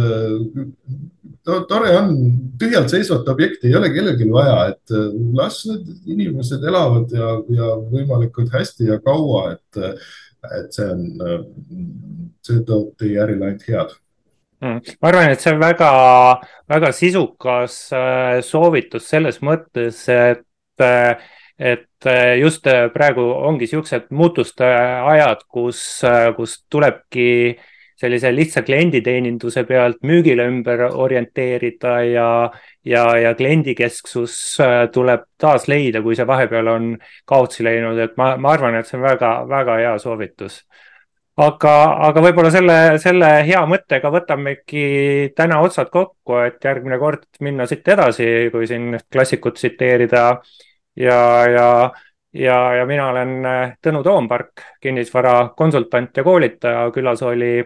[1.44, 2.14] tore on,
[2.60, 7.72] tühjalt seisvat objekti ei ole kellelgi vaja, et äh, las need inimesed elavad ja, ja
[7.92, 9.82] võimalikult hästi ja kaua, et,
[10.60, 11.44] et see on, äh,
[12.44, 13.92] see toob teie ärile ainult head
[14.64, 14.80] mm.
[15.00, 15.90] ma arvan, et see on väga,
[16.74, 20.88] väga sisukas äh, soovitus selles mõttes, et,
[21.60, 22.08] et
[22.40, 22.66] just
[22.96, 25.84] praegu ongi siuksed muutuste ajad, kus,
[26.36, 27.70] kus tulebki äh,
[28.00, 32.28] sellise lihtsa klienditeeninduse pealt müügile ümber orienteerida ja,
[32.84, 36.88] ja, ja kliendikesksus äh, tuleb taas leida, kui see vahepeal on
[37.30, 40.64] kaotsi läinud, et ma, ma arvan, et see on väga, väga hea soovitus.
[41.36, 41.74] aga,
[42.08, 44.86] aga võib-olla selle, selle hea mõttega võtamegi
[45.36, 50.26] täna otsad kokku, et järgmine kord minna siit edasi, kui siin klassikut tsiteerida
[50.96, 51.68] ja, ja
[52.34, 57.62] ja, ja mina olen äh, Tõnu Toompark, kinnisvarakonsultant ja koolitaja, külas oli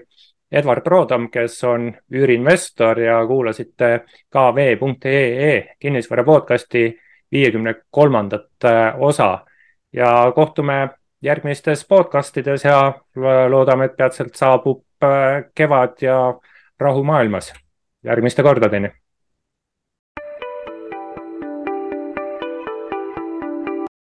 [0.53, 7.01] Edward Roodam, kes on üüriinvestor ja kuulasite kv.ee kinnisvara podcasti
[7.33, 9.47] viiekümne kolmandat äh, osa
[9.93, 10.89] ja kohtume
[11.23, 12.95] järgmistes podcastides ja
[13.49, 16.35] loodame, et peatselt saabub äh, kevad ja
[16.81, 17.53] rahu maailmas.
[18.05, 18.91] järgmiste kordadeni